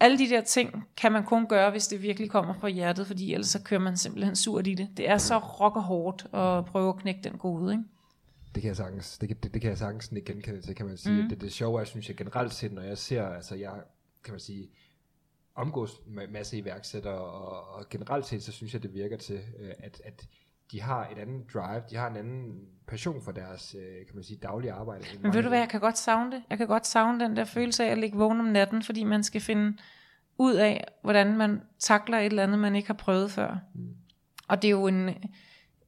[0.05, 3.33] Alle de der ting kan man kun gøre, hvis det virkelig kommer fra hjertet, fordi
[3.33, 4.89] ellers så kører man simpelthen surt i det.
[4.97, 7.83] Det er så rock og hårdt at prøve at knække den kode, ikke?
[8.55, 10.85] Det kan jeg sagtens, det, kan- det, det kan jeg sagtens ikke genkende til, kan
[10.85, 11.21] man sige.
[11.23, 11.29] Mm.
[11.29, 13.73] Det, det sjove er, synes jeg generelt set, når jeg ser, altså jeg,
[14.23, 14.69] kan man sige,
[15.55, 19.71] omgås med masse iværksættere, og, og generelt set, så synes jeg, det virker til, øh,
[19.79, 20.27] at, at
[20.71, 24.23] de har et andet drive, de har en anden passion for deres, øh, kan man
[24.23, 25.05] sige, daglige arbejde.
[25.21, 26.43] Men ved du hvad, jeg kan godt savne det.
[26.49, 29.23] Jeg kan godt savne den der følelse af at ligge vågen om natten, fordi man
[29.23, 29.77] skal finde
[30.37, 33.57] ud af, hvordan man takler et eller andet, man ikke har prøvet før.
[33.73, 33.95] Mm.
[34.47, 35.09] Og det er jo en,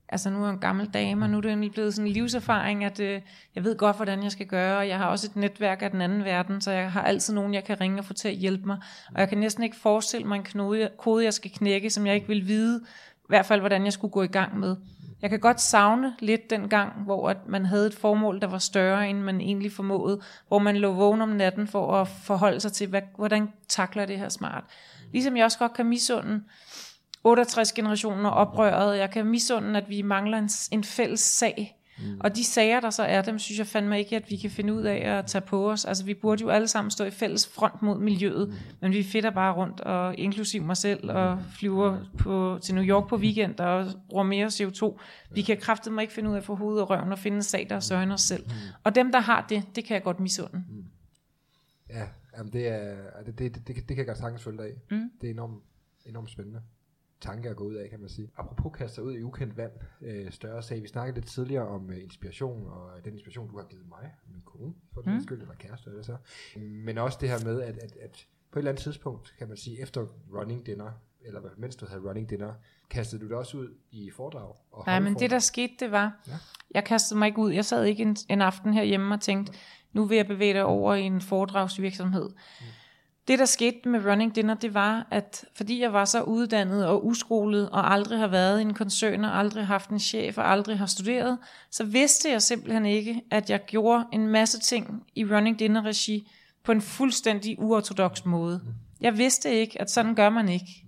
[0.10, 2.84] altså nu er jeg en gammel dame, og nu er det blevet sådan en livserfaring,
[2.84, 3.22] at øh,
[3.56, 6.02] jeg ved godt, hvordan jeg skal gøre, og jeg har også et netværk af den
[6.02, 8.66] anden verden, så jeg har altid nogen, jeg kan ringe og få til at hjælpe
[8.66, 8.78] mig.
[9.16, 12.16] Og jeg kan næsten ikke forestille mig en knude, kode, jeg skal knække, som jeg
[12.16, 12.86] ikke vil vide,
[13.28, 14.76] i hvert fald, hvordan jeg skulle gå i gang med.
[15.22, 18.58] Jeg kan godt savne lidt den gang, hvor at man havde et formål, der var
[18.58, 22.72] større, end man egentlig formåede, hvor man lå vågen om natten for at forholde sig
[22.72, 24.64] til, hvad, hvordan takler det her smart.
[25.12, 26.44] Ligesom jeg også godt kan misunde
[27.24, 28.98] 68 generationer oprøret.
[28.98, 31.77] Jeg kan misunde, at vi mangler en, en fælles sag.
[32.00, 32.20] Mm.
[32.20, 34.74] Og de sager, der så er, dem synes jeg fandme ikke, at vi kan finde
[34.74, 35.86] ud af at tage på os.
[35.86, 38.56] Altså vi burde jo alle sammen stå i fælles front mod miljøet, mm.
[38.82, 43.08] men vi fitter bare rundt, og inklusiv mig selv, og flyver på, til New York
[43.08, 45.00] på weekend, og bruger mere CO2.
[45.32, 47.44] Vi kan kraftedeme ikke finde ud af at få hovedet og røven og finde en
[47.44, 48.46] sag, der er større end os selv.
[48.84, 50.64] Og dem, der har det, det kan jeg godt misunde.
[51.90, 52.96] Ja, jamen det, er,
[53.26, 54.74] det, det, det, det, det kan jeg godt sagtens følge dig af.
[54.92, 55.12] Mm.
[55.22, 55.64] Det er enormt,
[56.06, 56.62] enormt spændende
[57.22, 58.30] tanke at gå ud af, kan man sige.
[58.38, 60.82] Apropos kaste sig ud i ukendt vand, øh, større sag.
[60.84, 64.42] Vi snakkede lidt tidligere om øh, inspiration, og den inspiration, du har givet mig, min
[64.46, 65.22] kone, for den mm.
[65.24, 66.18] skyld, eller kæreste, eller så.
[66.60, 69.58] Men også det her med, at, at, at på et eller andet tidspunkt, kan man
[69.58, 70.92] sige, efter running dinner,
[71.22, 72.54] eller hvad- mens du havde running dinner,
[72.90, 74.56] kastede du det også ud i foredrag?
[74.72, 76.32] Og Nej, men det der skete, det var, Ja.
[76.32, 76.38] ja.
[76.72, 77.52] jeg kastede mig ikke ud.
[77.52, 79.54] Jeg sad ikke en, en aften herhjemme og tænkte,
[79.94, 82.30] nu vil jeg bevæge dig over i en foredragsvirksomhed.
[82.30, 82.66] Mm
[83.28, 87.06] det, der skete med Running Dinner, det var, at fordi jeg var så uddannet og
[87.06, 90.78] uskolet, og aldrig har været i en koncern, og aldrig haft en chef, og aldrig
[90.78, 91.38] har studeret,
[91.72, 96.32] så vidste jeg simpelthen ikke, at jeg gjorde en masse ting i Running Dinner-regi
[96.64, 98.62] på en fuldstændig uortodox måde.
[99.02, 100.87] Jeg vidste ikke, at sådan gør man ikke.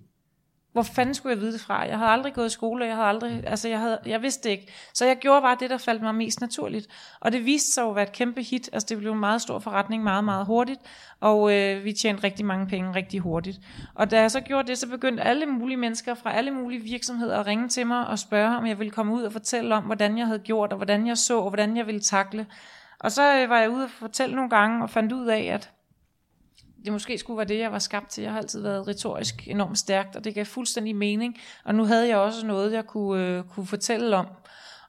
[0.72, 1.80] Hvor fanden skulle jeg vide det fra?
[1.80, 4.50] Jeg havde aldrig gået i skole, jeg havde aldrig, altså jeg, havde, jeg vidste det
[4.50, 4.72] ikke.
[4.94, 6.86] Så jeg gjorde bare det, der faldt mig mest naturligt.
[7.20, 8.70] Og det viste sig at være et kæmpe hit.
[8.72, 10.80] Altså det blev en meget stor forretning meget, meget hurtigt.
[11.20, 13.58] Og øh, vi tjente rigtig mange penge rigtig hurtigt.
[13.94, 17.40] Og da jeg så gjorde det, så begyndte alle mulige mennesker fra alle mulige virksomheder
[17.40, 20.18] at ringe til mig og spørge, om jeg ville komme ud og fortælle om, hvordan
[20.18, 22.46] jeg havde gjort, og hvordan jeg så, og hvordan jeg ville takle.
[23.00, 25.70] Og så øh, var jeg ude og fortælle nogle gange, og fandt ud af, at
[26.84, 28.22] det måske skulle være det, jeg var skabt til.
[28.22, 31.36] Jeg har altid været retorisk enormt stærkt, og det gav fuldstændig mening.
[31.64, 34.26] Og nu havde jeg også noget, jeg kunne, øh, kunne fortælle om.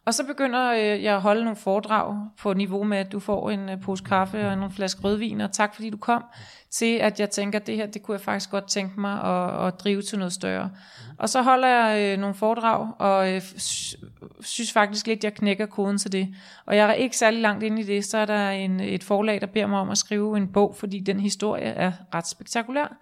[0.06, 3.50] Og så begynder øh, jeg at holde nogle foredrag på niveau med, at du får
[3.50, 6.24] en øh, pose kaffe og en flaske rødvin, og tak fordi du kom,
[6.72, 9.68] til at jeg tænker, at det her, det kunne jeg faktisk godt tænke mig at,
[9.68, 10.70] at drive til noget større.
[11.18, 13.42] Og så holder jeg øh, nogle foredrag, og øh,
[14.42, 16.36] synes faktisk lidt, at jeg knækker koden til det.
[16.66, 19.42] Og jeg er ikke særlig langt inde i det, så er der en, et forlag,
[19.42, 22.98] der beder mig om at skrive en bog, fordi den historie er ret spektakulær.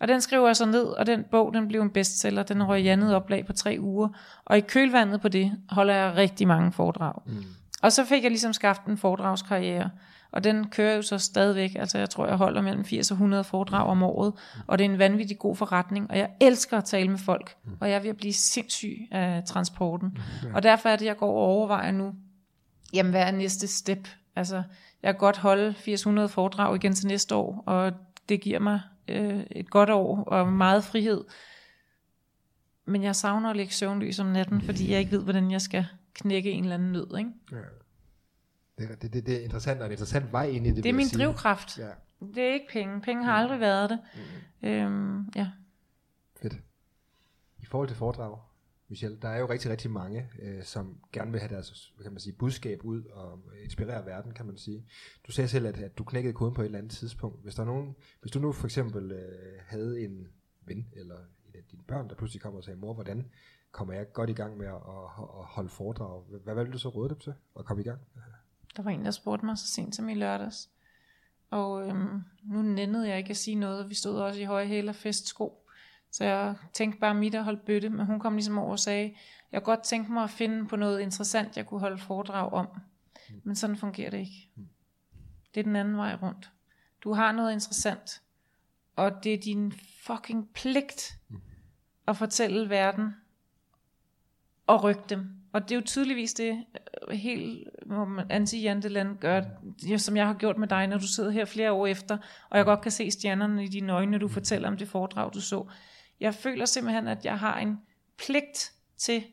[0.00, 2.42] Og den skriver jeg så ned, og den bog, den blev en bestseller.
[2.42, 4.08] Den røg i andet oplag på tre uger.
[4.44, 7.22] Og i kølvandet på det holder jeg rigtig mange foredrag.
[7.26, 7.44] Mm.
[7.82, 9.90] Og så fik jeg ligesom skabt en foredragskarriere.
[10.32, 11.74] Og den kører jo så stadigvæk.
[11.74, 14.32] Altså jeg tror, jeg holder mellem 80 og 100 foredrag om året.
[14.66, 16.10] Og det er en vanvittig god forretning.
[16.10, 17.56] Og jeg elsker at tale med folk.
[17.80, 20.18] Og jeg at blive sindssyg af transporten.
[20.54, 22.14] Og derfor er det, jeg går og overvejer nu.
[22.92, 24.08] Jamen, hvad er næste step?
[24.36, 24.62] Altså,
[25.02, 27.62] jeg kan godt holde 800 foredrag igen til næste år.
[27.66, 27.92] Og
[28.28, 31.24] det giver mig øh, et godt år og meget frihed.
[32.84, 35.86] Men jeg savner at ligge søvnløs om natten, fordi jeg ikke ved, hvordan jeg skal
[36.14, 37.18] knække en eller anden nød.
[37.18, 37.30] Ikke?
[38.78, 40.84] Det, er- det, det, det er interessant, og en interessant vej ind i det.
[40.84, 41.18] Det er min sige.
[41.24, 41.78] drivkraft.
[41.78, 41.88] Ja,
[42.20, 43.00] Det er ikke penge.
[43.00, 43.98] Penge har aldrig været det.
[44.62, 45.50] Øhm, ja.
[46.42, 46.54] fedt.
[47.58, 48.38] I forhold til foredrag,
[48.88, 52.12] Michel, der er jo rigtig, rigtig mange, øh, som gerne vil have deres hvad kan
[52.12, 54.86] man sige, budskab ud og inspirere verden, kan man sige.
[55.26, 57.42] Du sagde selv, at, at du knækkede koden på et eller andet tidspunkt.
[57.42, 60.28] Hvis, der er nogen, hvis du nu for eksempel øh, havde en
[60.66, 63.30] ven eller en af dine børn, der pludselig kommer og sagde, mor, hvordan
[63.72, 66.22] kommer jeg godt i gang med at, at, at holde foredrag?
[66.22, 68.00] Hvad, hvad vil du så råde dem til at komme i gang?
[68.76, 70.70] Der var en, der spurgte mig så sent som i lørdags.
[71.50, 73.88] Og øhm, nu nændede jeg ikke at sige noget.
[73.88, 75.67] Vi stod også i høje hæle og festsko.
[76.12, 77.90] Så jeg tænkte bare mit at holde bøtte.
[77.90, 79.14] Men hun kom ligesom over og sagde,
[79.52, 82.68] jeg kunne godt tænke mig at finde på noget interessant, jeg kunne holde foredrag om.
[83.44, 84.48] Men sådan fungerer det ikke.
[85.54, 86.50] Det er den anden vej rundt.
[87.04, 88.22] Du har noget interessant.
[88.96, 89.72] Og det er din
[90.06, 91.18] fucking pligt
[92.06, 93.14] at fortælle verden
[94.66, 95.28] og rykke dem.
[95.52, 96.64] Og det er jo tydeligvis det,
[97.08, 99.42] øh, helt hvor man- anti-janteland gør,
[99.96, 102.18] som jeg har gjort med dig, når du sidder her flere år efter,
[102.50, 105.34] og jeg godt kan se stjernerne i dine øjne, når du fortæller om det foredrag,
[105.34, 105.66] du så.
[106.20, 107.80] Jeg føler simpelthen, at jeg har en
[108.18, 109.24] pligt til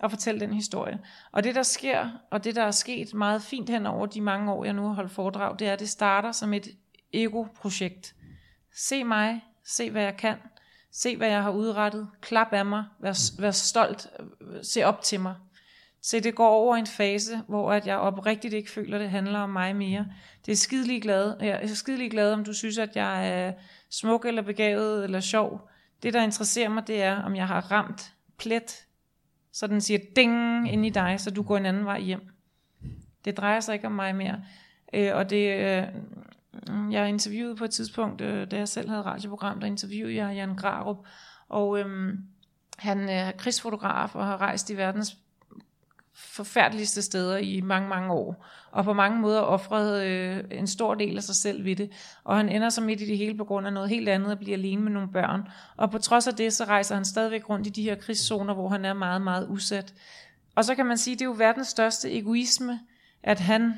[0.00, 1.00] at fortælle den historie.
[1.32, 4.52] Og det, der sker, og det, der er sket meget fint hen over de mange
[4.52, 6.68] år, jeg nu har holdt foredrag, det er, at det starter som et
[7.12, 8.14] ego-projekt.
[8.74, 10.36] Se mig, se hvad jeg kan,
[10.92, 14.06] se hvad jeg har udrettet, klap af mig, vær, vær stolt,
[14.62, 15.34] se op til mig.
[16.04, 19.38] Se, det går over en fase, hvor at jeg oprigtigt ikke føler, at det handler
[19.38, 20.06] om mig mere.
[20.46, 21.36] Det er skidelig glad.
[21.40, 23.52] Jeg er skidelig glad, om du synes, at jeg er
[23.90, 25.68] smuk eller begavet eller sjov.
[26.02, 28.86] Det, der interesserer mig, det er, om jeg har ramt plet,
[29.52, 32.28] så den siger ding ind i dig, så du går en anden vej hjem.
[33.24, 34.44] Det drejer sig ikke om mig mere.
[34.94, 35.86] Øh, og det, øh,
[36.92, 40.56] jeg interviewede på et tidspunkt, øh, da jeg selv havde radioprogram, der interviewede jeg Jan
[40.56, 41.06] Grarup,
[41.48, 42.14] og øh,
[42.78, 45.18] han er krigsfotograf og har rejst i verdens
[46.14, 51.16] forfærdeligste steder i mange, mange år, og på mange måder offrede øh, en stor del
[51.16, 51.90] af sig selv ved det.
[52.24, 54.38] Og han ender så midt i det hele på grund af noget helt andet, og
[54.38, 55.48] bliver alene med nogle børn.
[55.76, 58.68] Og på trods af det, så rejser han stadigvæk rundt i de her krigszoner, hvor
[58.68, 59.94] han er meget, meget udsat.
[60.54, 62.80] Og så kan man sige, det er jo verdens største egoisme,
[63.22, 63.74] at han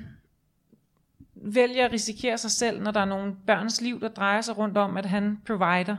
[1.34, 4.78] vælger at risikere sig selv, når der er nogle børns liv, der drejer sig rundt
[4.78, 5.96] om, at han provider.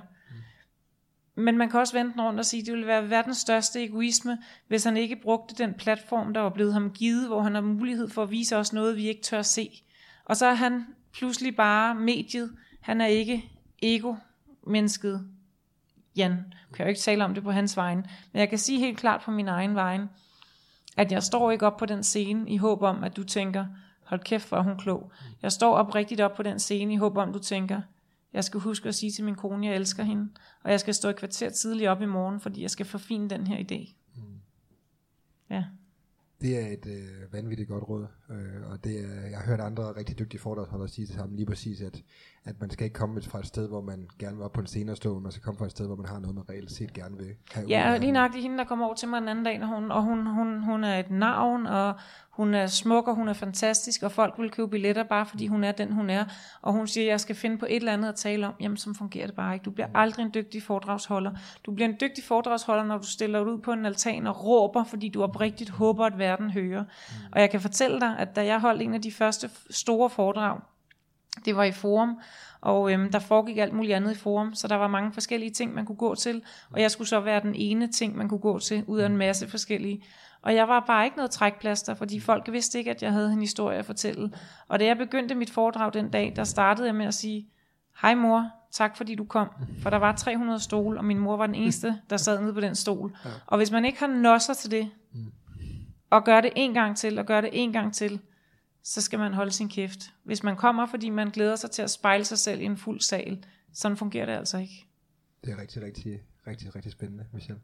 [1.36, 4.38] Men man kan også vente rundt og sige, at det ville være verdens største egoisme,
[4.68, 8.10] hvis han ikke brugte den platform, der var blevet ham givet, hvor han har mulighed
[8.10, 9.84] for at vise os noget, vi ikke tør se.
[10.26, 12.52] Og så er han pludselig bare mediet.
[12.82, 15.28] Han er ikke ego-mennesket.
[16.16, 18.80] Jan, jeg kan jo ikke tale om det på hans vegne, men jeg kan sige
[18.80, 20.10] helt klart på min egen vegne,
[20.98, 23.66] at jeg står ikke op på den scene i håb om, at du tænker,
[24.04, 25.12] hold kæft, hvor er hun klog.
[25.42, 27.82] Jeg står oprigtigt op på den scene i håb om, du tænker,
[28.34, 30.30] jeg skal huske at sige til min kone, jeg elsker hende,
[30.64, 33.48] og jeg skal stå et kvarter tidligt op i morgen, fordi jeg skal forfine den
[33.48, 33.96] her idé.
[35.50, 35.66] Ja.
[36.42, 38.08] Det er et øh, vanvittigt godt råd.
[38.30, 38.96] Øh, og det,
[39.32, 42.02] jeg har hørt andre rigtig dygtige foredragsholdere sige det samme, lige præcis, at,
[42.44, 44.92] at man skal ikke komme fra et sted, hvor man gerne op på en scene
[44.92, 46.72] og stå, men man skal komme fra et sted, hvor man har noget, man reelt
[46.72, 49.30] set gerne vil have Ja, og lige er hende, der kommer over til mig den
[49.30, 51.94] anden dag, og hun, og hun, hun, hun er et navn, og
[52.36, 55.64] hun er smuk, og hun er fantastisk, og folk vil købe billetter, bare fordi hun
[55.64, 56.26] er den, hun er.
[56.62, 58.54] Og hun siger, at jeg skal finde på et eller andet at tale om.
[58.60, 59.64] Jamen, så fungerer det bare ikke.
[59.64, 61.32] Du bliver aldrig en dygtig foredragsholder.
[61.66, 64.84] Du bliver en dygtig foredragsholder, når du stiller dig ud på en altan og råber,
[64.84, 66.84] fordi du oprigtigt håber, at verden hører.
[67.32, 70.60] Og jeg kan fortælle dig, at da jeg holdt en af de første store foredrag,
[71.46, 72.20] det var i Forum,
[72.62, 75.74] og øhm, der foregik alt muligt andet i Forum, så der var mange forskellige ting,
[75.74, 76.42] man kunne gå til,
[76.72, 79.18] og jeg skulle så være den ene ting, man kunne gå til, ud af en
[79.18, 80.04] masse forskellige.
[80.42, 83.42] Og jeg var bare ikke noget trækplaster, fordi folk vidste ikke, at jeg havde en
[83.42, 84.32] historie at fortælle.
[84.68, 87.48] Og da jeg begyndte mit foredrag den dag, der startede jeg med at sige,
[88.02, 89.50] hej mor, tak fordi du kom.
[89.82, 92.62] For der var 300 stole, og min mor var den eneste, der sad nede på
[92.62, 93.18] den stol.
[93.46, 94.90] Og hvis man ikke har nosser til det,
[96.16, 98.20] og gør det en gang til, og gør det en gang til,
[98.84, 100.00] så skal man holde sin kæft.
[100.24, 103.00] Hvis man kommer, fordi man glæder sig til at spejle sig selv i en fuld
[103.00, 104.86] sal, sådan fungerer det altså ikke.
[105.44, 107.62] Det er rigtig, rigtig, rigtig, rigtig spændende, Michelle.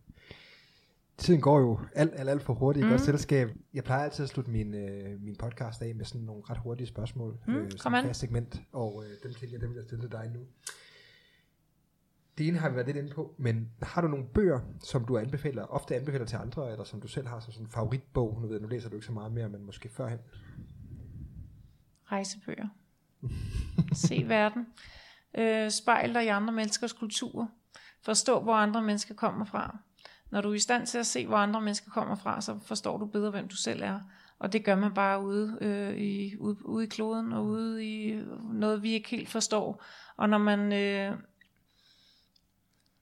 [1.17, 2.91] Tiden går jo alt, alt, alt for hurtigt i mm.
[2.91, 3.49] godt selskab.
[3.73, 6.87] Jeg plejer altid at slutte min, øh, min podcast af med sådan nogle ret hurtige
[6.87, 7.37] spørgsmål.
[7.47, 10.31] Mm, øh, som fast segment, og øh, dem tænker jeg, dem jeg stille til dig
[10.33, 10.39] nu.
[12.41, 15.17] Det ene har vi været lidt inde på, men har du nogle bøger, som du
[15.17, 18.41] anbefaler, ofte anbefaler til andre, eller som du selv har som sådan en favoritbog?
[18.41, 20.19] Nu ved jeg, nu læser du ikke så meget mere, men måske førhen.
[22.11, 22.67] Rejsebøger.
[23.93, 24.67] Se verden.
[25.37, 27.47] Øh, spejl dig i andre menneskers kulturer.
[28.01, 29.77] Forstå, hvor andre mennesker kommer fra.
[30.31, 32.97] Når du er i stand til at se, hvor andre mennesker kommer fra, så forstår
[32.97, 33.99] du bedre, hvem du selv er.
[34.39, 38.21] Og det gør man bare ude, øh, i, ude, ude i kloden og ude i
[38.53, 39.83] noget, vi ikke helt forstår.
[40.17, 41.17] Og når man, øh,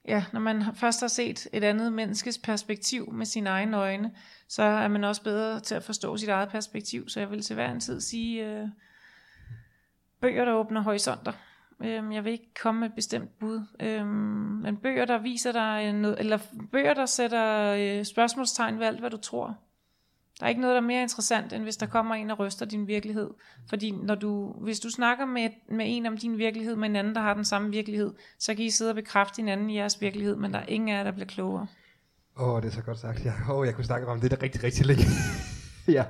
[0.09, 4.11] ja, når man først har set et andet menneskes perspektiv med sine egne øjne,
[4.47, 7.09] så er man også bedre til at forstå sit eget perspektiv.
[7.09, 8.67] Så jeg vil til hver en tid sige, øh,
[10.21, 11.31] bøger, der åbner horisonter.
[11.83, 15.93] Øh, jeg vil ikke komme med et bestemt bud, Øh, men bøger, der viser dig
[15.93, 16.37] noget, eller
[16.71, 19.57] bøger, der sætter øh, spørgsmålstegn ved alt, hvad du tror.
[20.39, 22.65] Der er ikke noget, der er mere interessant, end hvis der kommer en og ryster
[22.65, 23.29] din virkelighed.
[23.69, 27.15] Fordi når du, hvis du snakker med, med en om din virkelighed, med en anden,
[27.15, 30.35] der har den samme virkelighed, så kan I sidde og bekræfte hinanden i jeres virkelighed,
[30.35, 31.67] men der er ingen af jer, der bliver klogere.
[32.37, 33.25] Åh, oh, det er så godt sagt.
[33.25, 35.03] Jeg, oh, jeg kunne snakke om det der rigtig, rigtig længe.
[35.97, 36.05] ja.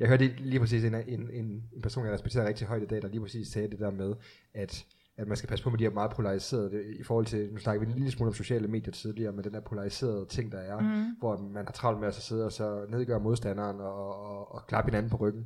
[0.00, 3.02] Jeg hørte lige præcis en, en, en, en person, jeg respekterer rigtig højt i dag,
[3.02, 4.14] der lige præcis sagde det der med,
[4.54, 4.84] at,
[5.18, 7.84] at man skal passe på med de her meget polariserede, i forhold til, nu snakker
[7.84, 10.80] vi en lille smule om sociale medier tidligere, men den der polariserede ting, der er,
[10.80, 11.16] mm.
[11.18, 14.66] hvor man har travlt med at så sidde og så nedgøre modstanderen og, og, og
[14.66, 15.44] klappe hinanden på ryggen.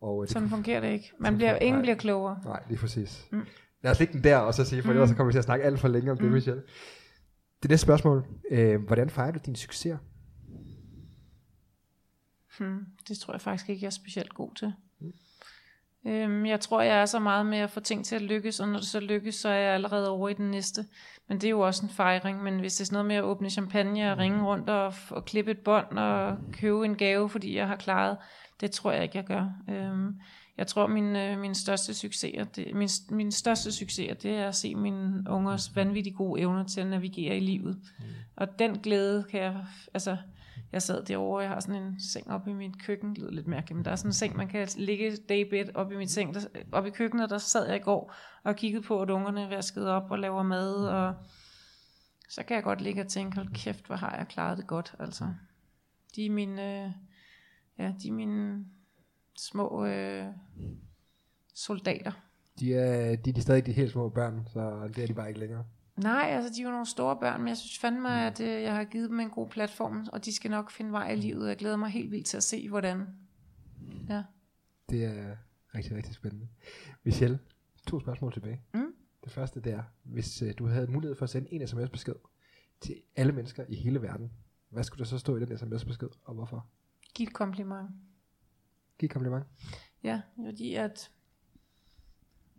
[0.00, 1.12] Og, øh, det, Sådan fungerer det ikke.
[1.20, 1.82] Man bliver, ingen nej.
[1.82, 2.40] bliver klogere.
[2.44, 3.28] Nej, lige præcis.
[3.32, 3.42] Mm.
[3.82, 4.90] Lad os lægge den der, og så sige, for mm.
[4.90, 6.22] ellers så kommer vi til at snakke alt for længe om mm.
[6.22, 6.62] det, Michelle.
[7.62, 8.26] Det næste spørgsmål.
[8.50, 9.98] Øh, hvordan fejrer du dine succeser?
[12.58, 14.72] Hmm, det tror jeg faktisk ikke, jeg er specielt god til.
[16.08, 18.68] Øhm, jeg tror, jeg er så meget med at få ting til at lykkes, og
[18.68, 20.84] når det så lykkes, så er jeg allerede over i den næste.
[21.28, 22.42] Men det er jo også en fejring.
[22.42, 25.24] Men hvis det er sådan noget med at åbne champagne og ringe rundt og, og
[25.24, 28.16] klippe et bånd og købe en gave, fordi jeg har klaret,
[28.60, 29.50] det tror jeg ikke, jeg gør.
[29.70, 30.20] Øhm,
[30.58, 34.54] jeg tror, min, øh, min største succeser, det, min, min største succeser, det er at
[34.54, 37.78] se mine ungers vanvittigt gode evner til at navigere i livet.
[37.98, 38.04] Mm.
[38.36, 39.56] Og den glæde kan jeg,
[39.94, 40.16] altså,
[40.72, 43.46] jeg sad derovre, jeg har sådan en seng oppe i mit køkken, det lyder lidt
[43.46, 46.34] mærkeligt, men der er sådan en seng, man kan ligge daybed oppe i mit seng,
[46.34, 46.40] der,
[46.72, 50.10] oppe i køkkenet, der sad jeg i går og kiggede på, at ungerne vaskede op
[50.10, 51.14] og laver mad, og
[52.28, 54.94] så kan jeg godt ligge og tænke, hold kæft, hvor har jeg klaret det godt,
[54.98, 55.24] altså.
[56.16, 56.90] De er mine, øh,
[57.78, 58.64] ja, de er mine
[59.38, 60.26] små øh,
[61.54, 62.12] soldater.
[62.60, 65.28] De er, de, de er stadig de helt små børn, så det er de bare
[65.28, 65.64] ikke længere.
[66.02, 68.76] Nej, altså de er jo nogle store børn, men jeg synes fandme, at øh, jeg
[68.76, 71.48] har givet dem en god platform, og de skal nok finde vej i livet.
[71.48, 73.06] Jeg glæder mig helt vildt til at se, hvordan.
[74.08, 74.22] Ja.
[74.90, 75.36] Det er
[75.74, 76.48] rigtig, rigtig spændende.
[77.04, 77.38] Michelle,
[77.86, 78.62] to spørgsmål tilbage.
[78.74, 78.94] Mm.
[79.24, 82.14] Det første det er, hvis øh, du havde mulighed for at sende en sms-besked
[82.80, 84.32] til alle mennesker i hele verden,
[84.68, 86.66] hvad skulle der så stå i den sms-besked, og hvorfor?
[87.14, 87.90] Giv et kompliment.
[88.98, 89.44] Giv et kompliment.
[90.02, 91.10] Ja, fordi at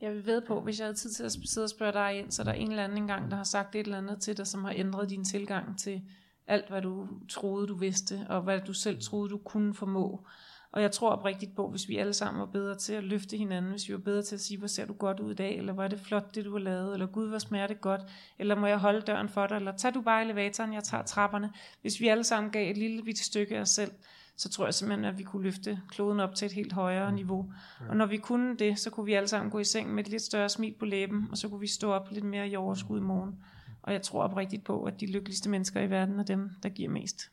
[0.01, 2.31] jeg vil ved på, hvis jeg havde tid til at sidde og spørge dig ind,
[2.31, 4.47] så er der en eller anden engang, der har sagt et eller andet til dig,
[4.47, 6.01] som har ændret din tilgang til
[6.47, 10.25] alt, hvad du troede, du vidste, og hvad du selv troede, du kunne formå.
[10.71, 13.71] Og jeg tror oprigtigt på, hvis vi alle sammen var bedre til at løfte hinanden,
[13.71, 15.73] hvis vi var bedre til at sige, hvor ser du godt ud i dag, eller
[15.73, 18.01] hvor er det flot, det du har lavet, eller gud, hvor smager det godt,
[18.39, 21.51] eller må jeg holde døren for dig, eller tag du bare elevatoren, jeg tager trapperne.
[21.81, 23.91] Hvis vi alle sammen gav et lille bitte stykke af os selv,
[24.39, 27.53] så tror jeg simpelthen, at vi kunne løfte kloden op til et helt højere niveau.
[27.89, 30.09] Og når vi kunne det, så kunne vi alle sammen gå i seng med et
[30.09, 32.99] lidt større smil på læben, og så kunne vi stå op lidt mere i overskud
[32.99, 33.43] i morgen.
[33.81, 36.89] Og jeg tror oprigtigt på, at de lykkeligste mennesker i verden er dem, der giver
[36.89, 37.31] mest.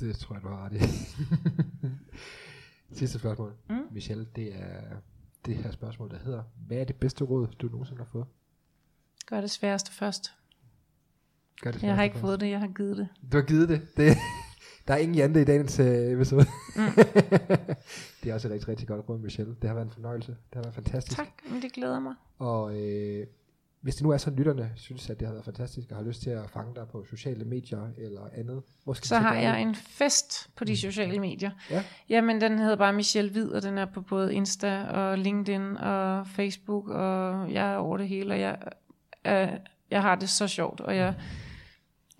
[0.00, 0.78] Det tror jeg, du har ret i.
[2.98, 3.54] Sidste spørgsmål.
[3.68, 3.76] Mm.
[3.90, 4.96] Michelle, det er
[5.46, 8.26] det her spørgsmål, der hedder, hvad er det bedste råd, du nogensinde har fået?
[9.26, 10.32] Gør det sværeste først.
[11.62, 12.20] Gør det Jeg har ikke først.
[12.20, 13.08] fået det, jeg har givet det.
[13.32, 13.96] Du har givet det.
[13.96, 14.16] det
[14.88, 16.46] der er ingen Jante i dagens øh, episode.
[16.76, 16.82] Mm.
[18.22, 19.56] det er også et rigtig, rigtig godt råd, Michelle.
[19.62, 20.32] Det har været en fornøjelse.
[20.32, 21.16] Det har været fantastisk.
[21.16, 22.14] Tak, men det glæder mig.
[22.38, 23.26] Og øh,
[23.82, 26.22] hvis det nu er sådan, lytterne synes, at det har været fantastisk, og har lyst
[26.22, 29.74] til at fange dig på sociale medier eller andet, hvor skal Så har jeg en
[29.74, 31.50] fest på de sociale medier.
[31.70, 31.84] Ja.
[32.08, 36.26] Jamen, den hedder bare Michelle Hvid, og den er på både Insta og LinkedIn og
[36.26, 38.58] Facebook, og jeg er over det hele, og jeg,
[39.26, 39.48] øh,
[39.90, 41.14] jeg har det så sjovt, og jeg,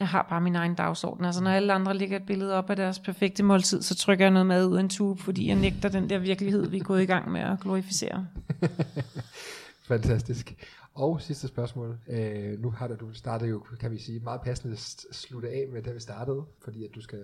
[0.02, 1.24] jeg har bare min egen dagsorden.
[1.24, 4.32] Altså, når alle andre lægger et billede op af deres perfekte måltid, så trykker jeg
[4.32, 7.02] noget mad ud af en tube, fordi jeg nægter den der virkelighed, vi er gået
[7.02, 8.26] i gang med at glorificere.
[9.88, 10.54] Fantastisk.
[10.94, 11.98] Og sidste spørgsmål.
[12.08, 15.82] Øh, nu har du, startet jo, kan vi sige, meget passende s- slutte af med,
[15.82, 17.18] da vi startede, fordi at du skal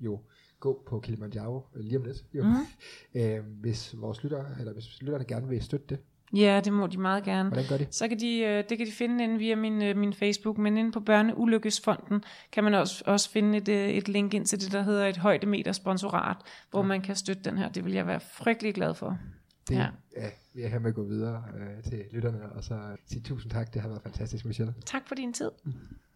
[0.00, 0.20] jo
[0.60, 2.24] gå på Kilimanjaro øh, lige om lidt.
[2.34, 2.42] Jo.
[2.44, 2.52] Mhm.
[2.52, 2.66] Mm.
[3.20, 5.98] Øh, hvis vores lytter, eller hvis lytterne gerne vil støtte det,
[6.32, 7.48] Ja, det må de meget gerne.
[7.48, 7.86] hvordan gør de?
[7.90, 10.76] Så kan de, øh, det kan de finde inde via min, øh, min Facebook, men
[10.76, 14.72] inde på Børneulykkesfonden kan man også, også finde et, øh, et link ind til det,
[14.72, 16.36] der hedder et højdemeter sponsorat,
[16.70, 17.68] hvor man kan støtte den her.
[17.68, 19.18] Det vil jeg være frygtelig glad for.
[19.68, 19.86] Det Ja.
[20.16, 20.26] ja.
[20.54, 22.74] vil jeg have med at gå videre øh, til lytterne, og så
[23.10, 23.74] sige tusind tak.
[23.74, 24.74] Det har været fantastisk, Michelle.
[24.86, 25.50] Tak for din tid.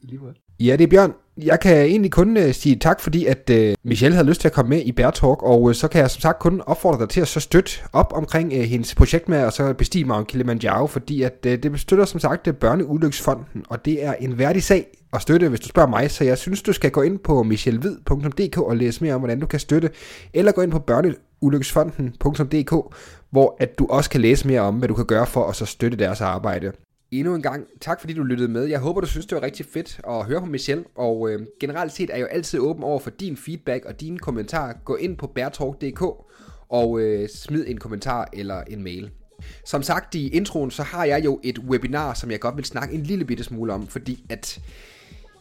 [0.00, 0.34] I lige måde.
[0.60, 1.12] Ja, det er Bjørn.
[1.36, 4.52] Jeg kan egentlig kun uh, sige tak, fordi at uh, Michelle havde lyst til at
[4.54, 7.08] komme med i Bear Talk, og uh, så kan jeg som sagt kun opfordre dig
[7.08, 10.86] til at så støtte op omkring uh, hendes projekt med at så bestige Mount Kilimanjaro,
[10.86, 14.86] fordi at uh, det støtter som sagt uh, Børneulyksfonden, og det er en værdig sag
[15.12, 18.58] at støtte, hvis du spørger mig, så jeg synes, du skal gå ind på michellevid.dk
[18.58, 19.90] og læse mere om, hvordan du kan støtte,
[20.34, 22.94] eller gå ind på børneulyksfonden.dk,
[23.30, 25.66] hvor at du også kan læse mere om, hvad du kan gøre for at så
[25.66, 26.72] støtte deres arbejde.
[27.10, 28.64] Endnu en gang, tak fordi du lyttede med.
[28.64, 30.84] Jeg håber, du synes, det var rigtig fedt at høre på Michelle.
[30.94, 34.18] Og øh, generelt set er jeg jo altid åben over for din feedback og dine
[34.18, 34.72] kommentarer.
[34.84, 36.02] Gå ind på bærtalk.dk
[36.68, 39.10] og øh, smid en kommentar eller en mail.
[39.64, 42.94] Som sagt i introen, så har jeg jo et webinar, som jeg godt vil snakke
[42.94, 44.60] en lille bitte smule om, fordi at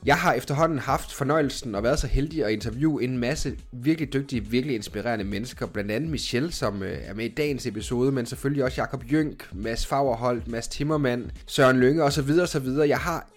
[0.05, 4.45] jeg har efterhånden haft fornøjelsen og været så heldig at interviewe en masse virkelig dygtige,
[4.45, 5.65] virkelig inspirerende mennesker.
[5.65, 9.49] Blandt andet Michelle, som øh, er med i dagens episode, men selvfølgelig også Jakob Jønk,
[9.53, 12.31] Mads Fagerholt, Mads Timmermand, Søren Lønge osv.
[12.41, 12.67] osv.
[12.67, 13.29] Jeg har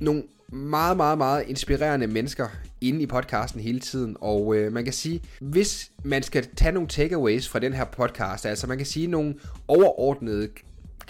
[0.00, 2.48] nogle meget, meget, meget inspirerende mennesker
[2.80, 6.88] inde i podcasten hele tiden, og øh, man kan sige, hvis man skal tage nogle
[6.88, 9.34] takeaways fra den her podcast, altså man kan sige nogle
[9.68, 10.48] overordnede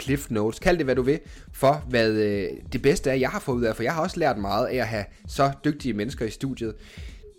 [0.01, 1.21] cliff notes, kald det hvad du vil,
[1.53, 4.21] for hvad øh, det bedste er, jeg har fået ud af, for jeg har også
[4.21, 6.75] lært meget af at have så dygtige mennesker i studiet.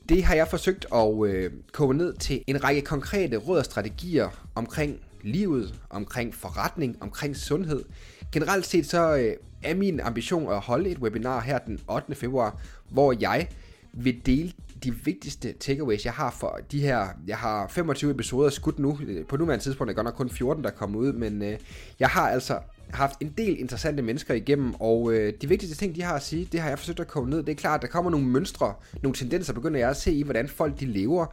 [0.09, 4.47] Det har jeg forsøgt at øh, koge ned til en række konkrete råd og strategier
[4.55, 7.83] omkring livet, omkring forretning, omkring sundhed.
[8.31, 9.33] Generelt set så øh,
[9.63, 12.15] er min ambition at holde et webinar her den 8.
[12.15, 13.47] februar, hvor jeg
[13.93, 14.51] vil dele
[14.83, 18.99] de vigtigste takeaways, jeg har for de her, jeg har 25 episoder skudt nu,
[19.29, 21.57] på nuværende tidspunkt er godt nok kun 14, der kommer ud, men øh,
[21.99, 22.59] jeg har altså
[22.89, 26.47] haft en del interessante mennesker igennem, og øh, de vigtigste ting, de har at sige,
[26.51, 27.43] det har jeg forsøgt at komme ned.
[27.43, 28.73] Det er klart, der kommer nogle mønstre,
[29.03, 31.25] nogle tendenser, begynder jeg at se i, hvordan folk de lever,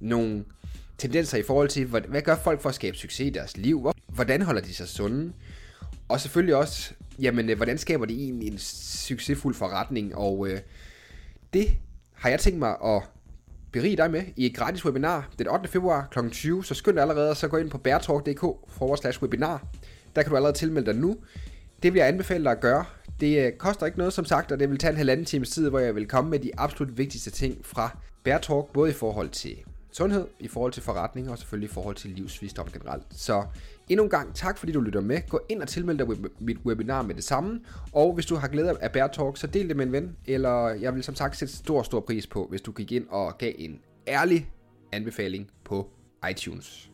[0.00, 0.44] nogle
[0.98, 3.92] tendenser i forhold til, hvad, hvad gør folk for at skabe succes i deres liv,
[4.08, 5.32] hvordan holder de sig sunde,
[6.08, 10.60] og selvfølgelig også, jamen, øh, hvordan skaber de egentlig en succesfuld forretning, og øh,
[11.52, 11.68] det
[12.22, 13.02] har jeg tænkt mig at
[13.72, 15.68] berige dig med i et gratis webinar den 8.
[15.68, 16.28] februar kl.
[16.28, 19.66] 20, så skynd dig allerede så gå ind på bærtalk.dk forward slash webinar.
[20.16, 21.16] Der kan du allerede tilmelde dig nu.
[21.82, 22.84] Det vil jeg anbefale dig at gøre.
[23.20, 25.68] Det øh, koster ikke noget som sagt, og det vil tage en halvanden times tid,
[25.68, 29.56] hvor jeg vil komme med de absolut vigtigste ting fra Bærtalk, både i forhold til
[29.92, 33.04] sundhed, i forhold til forretning og selvfølgelig i forhold til livsvisdom generelt.
[33.10, 33.44] Så
[33.88, 35.28] endnu en gang tak, fordi du lytter med.
[35.28, 36.06] Gå ind og tilmeld dig
[36.40, 37.60] mit webinar med det samme.
[37.92, 40.16] Og hvis du har glæde af Bear Talk, så del det med en ven.
[40.26, 43.38] Eller jeg vil som sagt sætte stor, stor pris på, hvis du gik ind og
[43.38, 44.50] gav en ærlig
[44.92, 45.90] anbefaling på
[46.30, 46.90] iTunes.